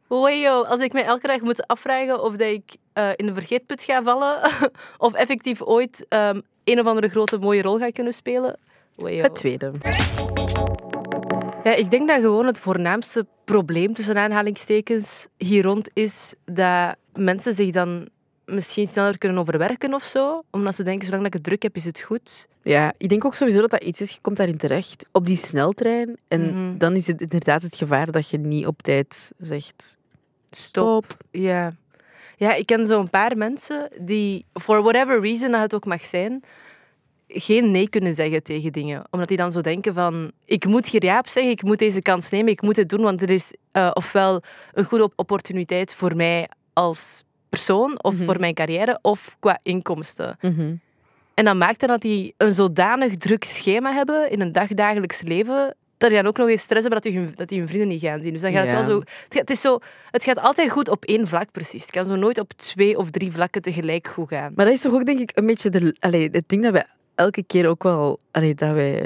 Wayo, 0.06 0.62
als 0.62 0.80
ik 0.80 0.92
mij 0.92 1.04
elke 1.04 1.26
dag 1.26 1.40
moet 1.40 1.66
afvragen 1.66 2.22
of 2.22 2.36
dat 2.36 2.48
ik 2.48 2.76
eh, 2.92 3.10
in 3.16 3.26
de 3.26 3.34
vergeetput 3.34 3.82
ga 3.82 4.02
vallen, 4.02 4.50
of 4.98 5.12
effectief 5.12 5.62
ooit 5.62 6.06
ehm, 6.08 6.40
een 6.64 6.80
of 6.80 6.86
andere 6.86 7.08
grote 7.08 7.38
mooie 7.38 7.62
rol 7.62 7.78
ga 7.78 7.90
kunnen 7.90 8.12
spelen. 8.12 8.58
Het 8.96 9.34
tweede. 9.34 9.72
Ja, 11.64 11.74
ik 11.74 11.90
denk 11.90 12.08
dat 12.08 12.20
gewoon 12.20 12.46
het 12.46 12.58
voornaamste 12.58 13.26
probleem 13.44 13.94
tussen 13.94 14.16
aanhalingstekens 14.16 15.28
hier 15.36 15.62
rond 15.62 15.90
is 15.92 16.34
dat 16.44 16.96
mensen 17.12 17.54
zich 17.54 17.70
dan 17.70 18.08
misschien 18.46 18.86
sneller 18.86 19.18
kunnen 19.18 19.38
overwerken 19.38 19.94
of 19.94 20.02
zo. 20.04 20.42
Omdat 20.50 20.74
ze 20.74 20.82
denken, 20.82 21.04
zolang 21.04 21.22
dat 21.22 21.32
ik 21.32 21.38
het 21.38 21.48
druk 21.48 21.62
heb, 21.62 21.76
is 21.76 21.84
het 21.84 22.00
goed. 22.00 22.48
Ja, 22.62 22.92
ik 22.96 23.08
denk 23.08 23.24
ook 23.24 23.34
sowieso 23.34 23.60
dat 23.60 23.70
dat 23.70 23.82
iets 23.82 24.00
is, 24.00 24.10
je 24.12 24.18
komt 24.20 24.36
daarin 24.36 24.56
terecht 24.56 25.06
op 25.12 25.26
die 25.26 25.36
sneltrein 25.36 26.16
en 26.28 26.40
Mhm. 26.40 26.78
dan 26.78 26.96
is 26.96 27.06
het 27.06 27.20
inderdaad 27.20 27.62
het 27.62 27.76
gevaar 27.76 28.10
dat 28.10 28.28
je 28.28 28.38
niet 28.38 28.66
op 28.66 28.82
tijd 28.82 29.30
zegt 29.38 29.96
stop. 30.50 31.16
Ja. 31.30 31.72
Ja, 32.36 32.54
ik 32.54 32.66
ken 32.66 32.86
zo'n 32.86 33.10
paar 33.10 33.36
mensen 33.36 33.88
die, 34.00 34.44
for 34.52 34.82
whatever 34.82 35.20
reason 35.20 35.50
dat 35.50 35.60
het 35.60 35.74
ook 35.74 35.84
mag 35.84 36.04
zijn, 36.04 36.42
geen 37.28 37.70
nee 37.70 37.88
kunnen 37.88 38.14
zeggen 38.14 38.42
tegen 38.42 38.72
dingen. 38.72 39.04
Omdat 39.10 39.28
die 39.28 39.36
dan 39.36 39.52
zo 39.52 39.60
denken 39.60 39.94
van, 39.94 40.32
ik 40.44 40.64
moet 40.66 40.86
hier 40.88 41.04
ja 41.04 41.18
op 41.18 41.28
zeggen, 41.28 41.52
ik 41.52 41.62
moet 41.62 41.78
deze 41.78 42.02
kans 42.02 42.30
nemen, 42.30 42.52
ik 42.52 42.62
moet 42.62 42.76
het 42.76 42.88
doen, 42.88 43.02
want 43.02 43.22
er 43.22 43.30
is 43.30 43.54
eh, 43.72 43.90
ofwel 43.94 44.42
een 44.72 44.84
goede 44.84 45.10
opportuniteit 45.16 45.94
voor 45.94 46.16
mij 46.16 46.48
als 46.72 47.22
persoon, 47.54 48.02
of 48.02 48.14
Mhm. 48.14 48.24
voor 48.24 48.40
mijn 48.40 48.54
carrière, 48.54 48.98
of 49.02 49.36
qua 49.40 49.58
inkomsten. 49.62 50.36
Mhm. 50.40 50.74
En 51.34 51.44
dat 51.44 51.54
maakt 51.56 51.80
dan 51.80 51.88
dat 51.88 52.00
die 52.00 52.34
een 52.36 52.52
zodanig 52.52 53.16
druk 53.16 53.44
schema 53.44 53.92
hebben 53.92 54.30
in 54.30 54.40
een 54.40 54.52
dagdagelijks 54.52 55.22
leven, 55.22 55.74
dat 55.98 56.08
die 56.10 56.18
dan 56.18 56.28
ook 56.28 56.36
nog 56.36 56.48
eens 56.48 56.62
stress 56.62 56.82
hebben 56.86 57.02
dat 57.02 57.12
die 57.12 57.20
hun, 57.20 57.32
dat 57.36 57.48
die 57.48 57.58
hun 57.58 57.68
vrienden 57.68 57.88
niet 57.88 58.00
gaan 58.00 58.22
zien. 58.22 58.32
Dus 58.32 58.42
dan 58.42 58.52
gaat 58.52 58.70
Ja. 58.70 58.76
het 58.76 58.86
wel 58.86 58.94
zo... 58.94 58.98
Het 58.98 59.08
gaat, 59.28 59.40
het, 59.40 59.50
is 59.50 59.60
zo... 59.60 59.78
het 60.10 60.24
gaat 60.24 60.38
altijd 60.38 60.70
goed 60.70 60.88
op 60.88 61.04
één 61.04 61.26
vlak, 61.26 61.50
precies. 61.50 61.82
Het 61.82 61.90
kan 61.90 62.04
zo 62.04 62.16
nooit 62.16 62.38
op 62.38 62.52
twee 62.52 62.98
of 62.98 63.10
drie 63.10 63.32
vlakken 63.32 63.62
tegelijk 63.62 64.06
goed 64.06 64.28
gaan. 64.28 64.52
Maar 64.54 64.64
dat 64.64 64.74
is 64.74 64.80
toch 64.80 64.92
ook 64.92 65.04
denk 65.06 65.18
ik 65.18 65.30
een 65.34 65.46
beetje 65.46 65.70
de, 65.70 65.96
allee, 66.00 66.28
het 66.32 66.44
ding 66.48 66.62
dat 66.62 66.72
wij 66.72 66.86
elke 67.14 67.42
keer 67.42 67.68
ook 67.68 67.82
wel, 67.82 68.18
allee, 68.30 68.54
dat, 68.54 68.72
wij, 68.72 69.00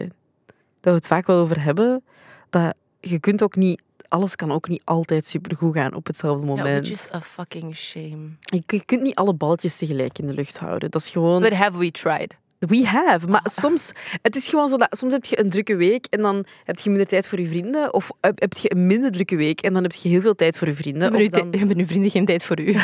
dat 0.81 0.93
we 0.93 0.99
het 0.99 1.07
vaak 1.07 1.27
wel 1.27 1.39
over 1.39 1.63
hebben, 1.63 2.03
dat 2.51 2.75
je 3.01 3.19
kunt 3.21 3.43
ook 3.43 3.57
niet, 3.57 3.81
alles 4.09 4.37
kan 4.37 4.53
ook 4.53 4.69
niet 4.69 4.83
altijd 4.85 5.27
supergoed 5.27 5.75
gaan 5.75 5.95
op 5.95 6.07
hetzelfde 6.07 6.47
Ja, 6.47 6.55
moment. 6.55 6.87
which 6.87 6.91
is 6.91 7.13
a 7.15 7.21
fucking 7.21 7.77
shame. 7.77 8.29
je, 8.41 8.63
je 8.67 8.85
kunt 8.85 9.03
niet 9.03 9.15
alle 9.15 9.35
balletjes 9.35 9.79
tegelijk 9.79 10.19
in 10.19 10.27
de 10.27 10.35
lucht 10.35 10.59
houden. 10.59 10.91
Dat 10.91 11.01
is 11.01 11.11
gewoon... 11.11 11.41
But 11.41 11.53
have 11.53 11.79
we 11.79 11.91
tried? 11.91 12.37
We 12.59 12.87
have. 12.87 13.27
Maar 13.27 13.41
soms, 13.45 13.93
het 14.23 14.37
is 14.37 14.49
gewoon 14.49 14.69
zo 14.69 14.77
dat 14.77 14.99
soms 14.99 15.13
heb 15.13 15.25
je 15.25 15.41
een 15.41 15.51
drukke 15.51 15.77
week 15.77 16.07
en 16.07 16.21
dan 16.21 16.45
heb 16.65 16.79
je 16.79 16.91
minder 16.91 17.09
tijd 17.09 17.29
voor 17.29 17.41
je 17.41 17.49
vrienden. 17.49 17.95
Of 17.95 18.11
heb 18.21 18.53
je 18.57 18.75
een 18.75 18.87
minder 18.87 19.13
drukke 19.13 19.37
week 19.37 19.61
en 19.61 19.73
dan 19.73 19.83
heb 19.83 19.93
je 19.93 20.09
heel 20.09 20.21
veel 20.21 20.35
tijd 20.35 20.59
voor 20.59 20.69
je 20.69 20.75
vrienden. 20.75 21.03
Hebben, 21.03 21.31
dan, 21.31 21.53
hebben 21.59 21.79
uw 21.79 21.87
vrienden 21.87 22.11
geen 22.11 22.25
tijd 22.25 22.43
voor 22.43 22.61
u? 22.61 22.77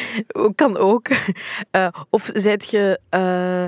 kan 0.54 0.76
ook. 0.76 1.08
Eh, 1.70 1.88
of 2.10 2.30
zijt 2.34 2.70
je 2.70 3.00
eh, 3.08 3.66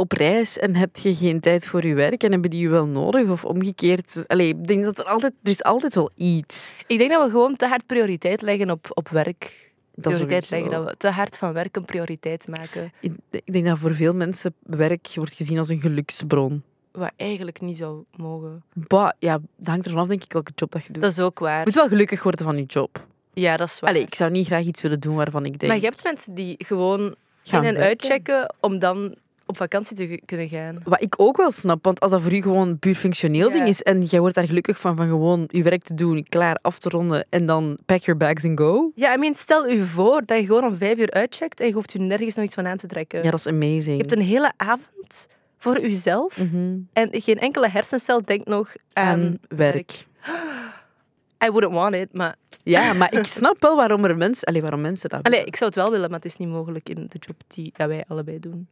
op 0.00 0.12
reis 0.12 0.58
en 0.58 0.76
heb 0.76 0.96
je 0.96 1.14
geen 1.14 1.40
tijd 1.40 1.66
voor 1.66 1.86
je 1.86 1.94
werk 1.94 2.22
en 2.22 2.30
hebben 2.32 2.50
die 2.50 2.60
je 2.60 2.68
wel 2.68 2.86
nodig? 2.86 3.28
Of 3.28 3.44
omgekeerd. 3.44 4.24
Allee, 4.26 4.48
ik 4.48 4.66
denk 4.66 4.84
dat 4.84 4.98
er 4.98 5.04
altijd, 5.04 5.32
er 5.42 5.50
is 5.50 5.62
altijd 5.62 5.94
wel 5.94 6.10
iets. 6.14 6.76
Ik 6.86 6.98
denk 6.98 7.10
dat 7.10 7.24
we 7.24 7.30
gewoon 7.30 7.56
te 7.56 7.66
hard 7.66 7.86
prioriteit 7.86 8.42
leggen 8.42 8.70
op, 8.70 8.86
op 8.94 9.08
werk. 9.08 9.72
Dat 9.94 10.12
Prioriteit 10.12 10.50
leggen, 10.50 10.70
dat 10.70 10.84
we 10.84 10.96
te 10.96 11.08
hard 11.08 11.36
van 11.38 11.52
werk 11.52 11.76
een 11.76 11.84
prioriteit 11.84 12.48
maken. 12.48 12.92
Ik, 13.00 13.12
ik 13.30 13.52
denk 13.52 13.66
dat 13.66 13.78
voor 13.78 13.94
veel 13.94 14.14
mensen 14.14 14.54
werk 14.62 15.08
wordt 15.14 15.34
gezien 15.34 15.58
als 15.58 15.68
een 15.68 15.80
geluksbron. 15.80 16.62
Wat 16.92 17.10
eigenlijk 17.16 17.60
niet 17.60 17.76
zou 17.76 18.04
mogen. 18.16 18.62
Bah, 18.74 19.10
ja, 19.18 19.38
dat 19.56 19.66
hangt 19.66 19.86
ervan 19.86 20.00
af, 20.02 20.08
denk 20.08 20.24
ik, 20.24 20.32
welke 20.32 20.52
job 20.54 20.72
dat 20.72 20.84
je 20.84 20.92
doet. 20.92 21.02
Dat 21.02 21.12
is 21.12 21.20
ook 21.20 21.38
waar. 21.38 21.58
Je 21.58 21.64
moet 21.64 21.74
wel 21.74 21.88
gelukkig 21.88 22.22
worden 22.22 22.44
van 22.44 22.56
je 22.56 22.64
job. 22.64 23.06
Ja, 23.32 23.56
dat 23.56 23.68
is 23.68 23.80
waar. 23.80 23.90
Allee, 23.90 24.02
ik 24.02 24.14
zou 24.14 24.30
niet 24.30 24.46
graag 24.46 24.64
iets 24.64 24.80
willen 24.80 25.00
doen 25.00 25.16
waarvan 25.16 25.44
ik 25.44 25.58
denk... 25.58 25.72
Maar 25.72 25.80
je 25.80 25.86
hebt 25.88 26.04
mensen 26.04 26.34
die 26.34 26.54
gewoon 26.58 27.14
gaan 27.42 27.62
in- 27.62 27.68
en 27.68 27.74
werken. 27.74 27.88
uitchecken 27.88 28.54
om 28.60 28.78
dan 28.78 29.14
op 29.50 29.56
vakantie 29.56 29.96
te 29.96 30.20
kunnen 30.24 30.48
gaan. 30.48 30.78
Wat 30.84 31.02
ik 31.02 31.14
ook 31.16 31.36
wel 31.36 31.50
snap, 31.50 31.84
want 31.84 32.00
als 32.00 32.10
dat 32.10 32.20
voor 32.20 32.32
u 32.32 32.42
gewoon 32.42 32.78
puur 32.78 32.94
functioneel 32.94 33.48
Ja. 33.48 33.52
ding 33.54 33.68
is 33.68 33.82
en 33.82 34.02
jij 34.02 34.20
wordt 34.20 34.34
daar 34.34 34.46
gelukkig 34.46 34.80
van, 34.80 34.96
van 34.96 35.06
gewoon 35.08 35.44
je 35.48 35.62
werk 35.62 35.82
te 35.82 35.94
doen, 35.94 36.26
klaar, 36.28 36.58
af 36.62 36.78
te 36.78 36.88
ronden 36.88 37.26
en 37.30 37.46
dan 37.46 37.78
pack 37.86 38.02
your 38.02 38.20
bags 38.20 38.44
and 38.44 38.58
go. 38.58 38.90
Ja, 38.94 39.14
I 39.14 39.18
mean, 39.18 39.34
stel 39.34 39.70
u 39.70 39.86
voor 39.86 40.22
dat 40.24 40.38
je 40.38 40.46
gewoon 40.46 40.64
om 40.64 40.76
vijf 40.76 40.98
uur 40.98 41.10
uitcheckt 41.10 41.60
en 41.60 41.66
je 41.66 41.72
hoeft 41.72 41.94
u 41.94 41.98
nergens 41.98 42.34
nog 42.34 42.44
iets 42.44 42.54
van 42.54 42.66
aan 42.66 42.76
te 42.76 42.86
trekken. 42.86 43.22
Ja, 43.22 43.30
dat 43.30 43.38
is 43.40 43.46
amazing. 43.46 43.84
Je 43.84 43.96
hebt 43.96 44.12
een 44.12 44.20
hele 44.20 44.52
avond 44.56 45.26
voor 45.56 45.80
uzelf 45.80 46.38
Mhm. 46.38 46.76
en 46.92 47.08
geen 47.12 47.38
enkele 47.38 47.68
hersencel 47.68 48.22
denkt 48.24 48.46
nog 48.48 48.72
aan, 48.92 49.20
Aan 49.20 49.38
werk. 49.48 50.06
I 51.46 51.50
wouldn't 51.50 51.72
want 51.72 51.94
it, 51.94 52.12
maar... 52.12 52.36
Ja, 52.62 52.92
maar 52.98 53.12
ik 53.14 53.24
snap 53.26 53.56
wel 53.60 53.76
waarom 53.76 54.04
er 54.04 54.16
mensen... 54.16 54.46
Allee, 54.46 54.60
waarom 54.62 54.80
mensen 54.80 55.08
dat 55.08 55.22
Allee, 55.22 55.44
ik 55.44 55.56
zou 55.56 55.70
het 55.70 55.78
wel 55.80 55.90
willen, 55.90 56.08
maar 56.10 56.18
het 56.18 56.28
is 56.28 56.36
niet 56.36 56.48
mogelijk 56.48 56.88
in 56.88 57.06
de 57.08 57.18
job 57.18 57.36
die 57.48 57.72
dat 57.76 57.88
wij 57.88 58.04
allebei 58.08 58.38
doen. 58.40 58.68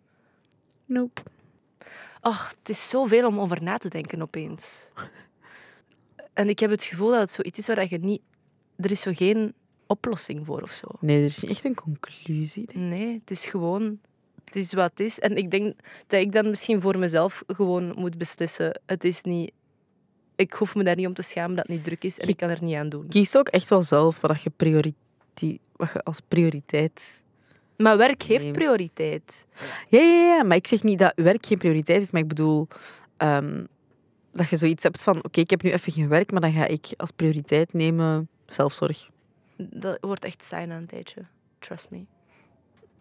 Nope. 0.88 1.20
Och, 2.22 2.48
het 2.58 2.68
is 2.68 2.88
zoveel 2.88 3.26
om 3.26 3.38
over 3.40 3.62
na 3.62 3.76
te 3.78 3.88
denken 3.88 4.22
opeens. 4.22 4.90
En 6.32 6.48
ik 6.48 6.58
heb 6.58 6.70
het 6.70 6.82
gevoel 6.82 7.10
dat 7.10 7.20
het 7.20 7.30
zoiets 7.30 7.58
is 7.58 7.66
waar 7.66 7.76
dat 7.76 7.88
je 7.88 7.98
niet... 7.98 8.20
Er 8.76 8.90
is 8.90 9.00
zo 9.00 9.12
geen 9.14 9.54
oplossing 9.86 10.46
voor 10.46 10.62
of 10.62 10.70
zo. 10.72 10.86
Nee, 11.00 11.18
er 11.18 11.24
is 11.24 11.40
niet 11.40 11.50
echt 11.50 11.64
een 11.64 11.74
conclusie. 11.74 12.66
denk 12.66 12.70
ik. 12.70 12.76
Nee, 12.76 13.18
het 13.20 13.30
is 13.30 13.46
gewoon... 13.46 13.98
Het 14.44 14.56
is 14.56 14.72
wat 14.72 14.90
het 14.90 15.00
is. 15.00 15.18
En 15.18 15.36
ik 15.36 15.50
denk 15.50 15.74
dat 16.06 16.20
ik 16.20 16.32
dan 16.32 16.48
misschien 16.50 16.80
voor 16.80 16.98
mezelf 16.98 17.42
gewoon 17.46 17.92
moet 17.96 18.18
beslissen. 18.18 18.80
Het 18.86 19.04
is 19.04 19.22
niet... 19.22 19.52
Ik 20.36 20.52
hoef 20.52 20.74
me 20.74 20.84
daar 20.84 20.96
niet 20.96 21.06
om 21.06 21.14
te 21.14 21.22
schamen 21.22 21.56
dat 21.56 21.66
het 21.66 21.76
niet 21.76 21.84
druk 21.84 22.04
is 22.04 22.18
en 22.18 22.24
Je- 22.26 22.32
ik 22.32 22.36
kan 22.38 22.48
er 22.48 22.62
niet 22.62 22.76
aan 22.76 22.88
doen. 22.88 23.08
Kies 23.08 23.36
ook 23.36 23.48
echt 23.48 23.68
wel 23.68 23.82
zelf 23.82 24.20
wat 24.20 24.42
je, 24.42 24.50
prioriti- 24.50 25.58
wat 25.76 25.92
je 25.92 26.02
als 26.04 26.20
prioriteit... 26.28 27.22
Maar 27.78 27.96
werk 27.96 28.22
heeft 28.22 28.42
Neemt. 28.44 28.56
prioriteit. 28.56 29.46
Ja, 29.88 30.00
ja, 30.00 30.34
ja, 30.36 30.42
maar 30.44 30.56
ik 30.56 30.66
zeg 30.66 30.82
niet 30.82 30.98
dat 30.98 31.12
werk 31.16 31.46
geen 31.46 31.58
prioriteit 31.58 31.98
heeft, 32.00 32.12
maar 32.12 32.20
ik 32.22 32.28
bedoel... 32.28 32.68
ehm, 33.16 33.64
dat 34.32 34.48
je 34.48 34.56
zoiets 34.56 34.82
hebt 34.82 35.02
van, 35.02 35.16
oké, 35.24 35.40
ik 35.40 35.50
heb 35.50 35.62
nu 35.62 35.70
even 35.72 35.92
geen 35.92 36.08
werk, 36.08 36.30
maar 36.32 36.40
dan 36.40 36.52
ga 36.52 36.66
ik 36.66 36.86
als 36.96 37.10
prioriteit 37.10 37.72
nemen 37.72 38.28
zelfzorg. 38.46 39.08
Dat 39.56 39.98
wordt 40.00 40.24
echt 40.24 40.44
saai 40.44 40.66
na 40.66 40.76
een 40.76 40.86
tijdje. 40.86 41.20
Trust 41.58 41.90
me. 41.90 42.04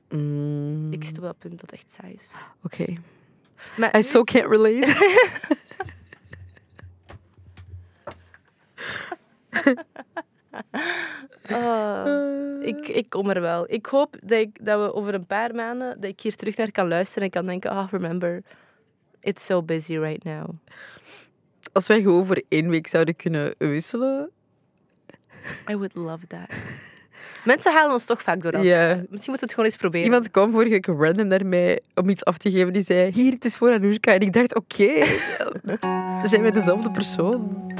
Mm, 0.09 0.91
Ik 0.93 1.03
zit 1.03 1.17
op 1.17 1.23
dat 1.23 1.37
punt 1.37 1.51
dat 1.59 1.61
het 1.61 1.71
echt 1.79 1.91
saai 1.91 2.13
is. 2.13 2.31
Oké. 2.63 2.85
Maar 3.77 3.97
I 3.97 4.01
so 4.01 4.21
is- 4.21 4.31
can't 4.33 4.51
relate. 4.51 5.15
Ah, 11.49 12.65
ik, 12.67 12.87
ik 12.87 13.09
kom 13.09 13.29
er 13.29 13.41
wel. 13.41 13.65
Ik 13.71 13.85
hoop 13.85 14.17
dat, 14.23 14.39
ik, 14.39 14.65
dat 14.65 14.79
we 14.79 14.93
over 14.93 15.13
een 15.13 15.27
paar 15.27 15.55
maanden 15.55 16.01
dat 16.01 16.09
ik 16.09 16.19
hier 16.19 16.35
terug 16.35 16.57
naar 16.57 16.71
kan 16.71 16.87
luisteren 16.87 17.23
en 17.23 17.29
kan 17.29 17.45
denken, 17.45 17.71
ah, 17.71 17.91
remember, 17.91 18.43
it's 19.21 19.45
so 19.45 19.63
busy 19.63 19.97
right 19.97 20.23
now. 20.23 20.49
Als 21.71 21.87
wij 21.87 22.01
gewoon 22.01 22.25
voor 22.25 22.41
één 22.49 22.69
week 22.69 22.87
zouden 22.87 23.15
kunnen 23.15 23.55
wisselen. 23.57 24.29
I 25.69 25.75
would 25.75 25.95
love 25.95 26.27
that. 26.27 26.47
Mensen 27.47 27.73
halen 27.73 27.93
ons 27.93 28.05
toch 28.05 28.21
vaak 28.21 28.41
door 28.41 28.51
elkaar. 28.51 28.67
Ja. 28.67 28.95
Misschien 29.09 29.09
moeten 29.09 29.33
we 29.33 29.39
het 29.39 29.51
gewoon 29.51 29.65
eens 29.65 29.75
proberen. 29.75 30.05
Iemand 30.05 30.31
kwam 30.31 30.51
vorige 30.51 30.69
week 30.69 30.85
random 30.85 31.27
naar 31.27 31.45
mij 31.45 31.79
om 31.95 32.09
iets 32.09 32.25
af 32.25 32.37
te 32.37 32.51
geven. 32.51 32.73
Die 32.73 32.81
zei, 32.81 33.11
hier, 33.11 33.31
het 33.31 33.45
is 33.45 33.55
voor 33.55 33.71
Anoushka. 33.71 34.13
En 34.13 34.19
ik 34.19 34.33
dacht, 34.33 34.55
oké, 34.55 35.05
zijn 36.29 36.41
wij 36.41 36.51
dezelfde 36.51 36.91
persoon? 36.91 37.71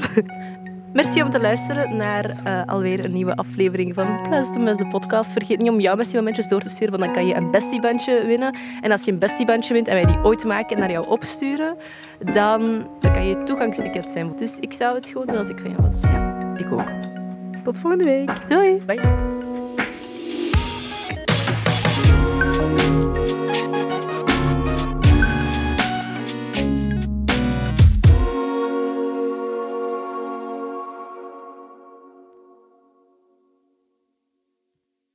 Merci 0.92 1.22
om 1.22 1.30
te 1.30 1.40
luisteren 1.40 1.96
naar 1.96 2.24
eh, 2.44 2.62
alweer 2.66 3.04
een 3.04 3.12
nieuwe 3.12 3.34
aflevering 3.36 3.94
van 3.94 4.22
Plus 4.22 4.52
de 4.52 4.58
Mus, 4.58 4.78
de 4.78 4.86
podcast. 4.86 5.32
Vergeet 5.32 5.58
niet 5.58 5.70
om 5.70 5.80
jouw 5.80 5.96
bestie-momentjes 5.96 6.48
door 6.48 6.60
te 6.60 6.68
sturen, 6.68 6.90
want 6.90 7.04
dan 7.04 7.12
kan 7.12 7.26
je 7.26 7.34
een 7.34 7.50
bestiebandje 7.50 8.26
winnen. 8.26 8.56
En 8.80 8.90
als 8.90 9.04
je 9.04 9.12
een 9.12 9.18
bestiebandje 9.18 9.74
wint 9.74 9.86
en 9.88 9.94
wij 9.94 10.04
die 10.04 10.22
ooit 10.22 10.44
maken 10.44 10.70
en 10.70 10.78
naar 10.78 10.90
jou 10.90 11.06
opsturen, 11.08 11.76
dan, 12.32 12.86
dan 13.00 13.12
kan 13.12 13.26
je 13.26 13.42
toegangsticket 13.42 14.10
zijn. 14.10 14.36
Dus 14.36 14.58
ik 14.58 14.72
zou 14.72 14.94
het 14.94 15.08
gewoon 15.08 15.26
doen 15.26 15.36
als 15.36 15.48
ik 15.48 15.58
van 15.58 15.70
jou 15.70 15.82
was. 15.82 16.00
Ja, 16.00 16.54
Ik 16.56 16.72
ook. 16.72 16.90
Tot 17.62 17.78
volgende 17.78 18.04
week. 18.04 18.48
doei! 18.48 18.82
Bye. 18.86 19.26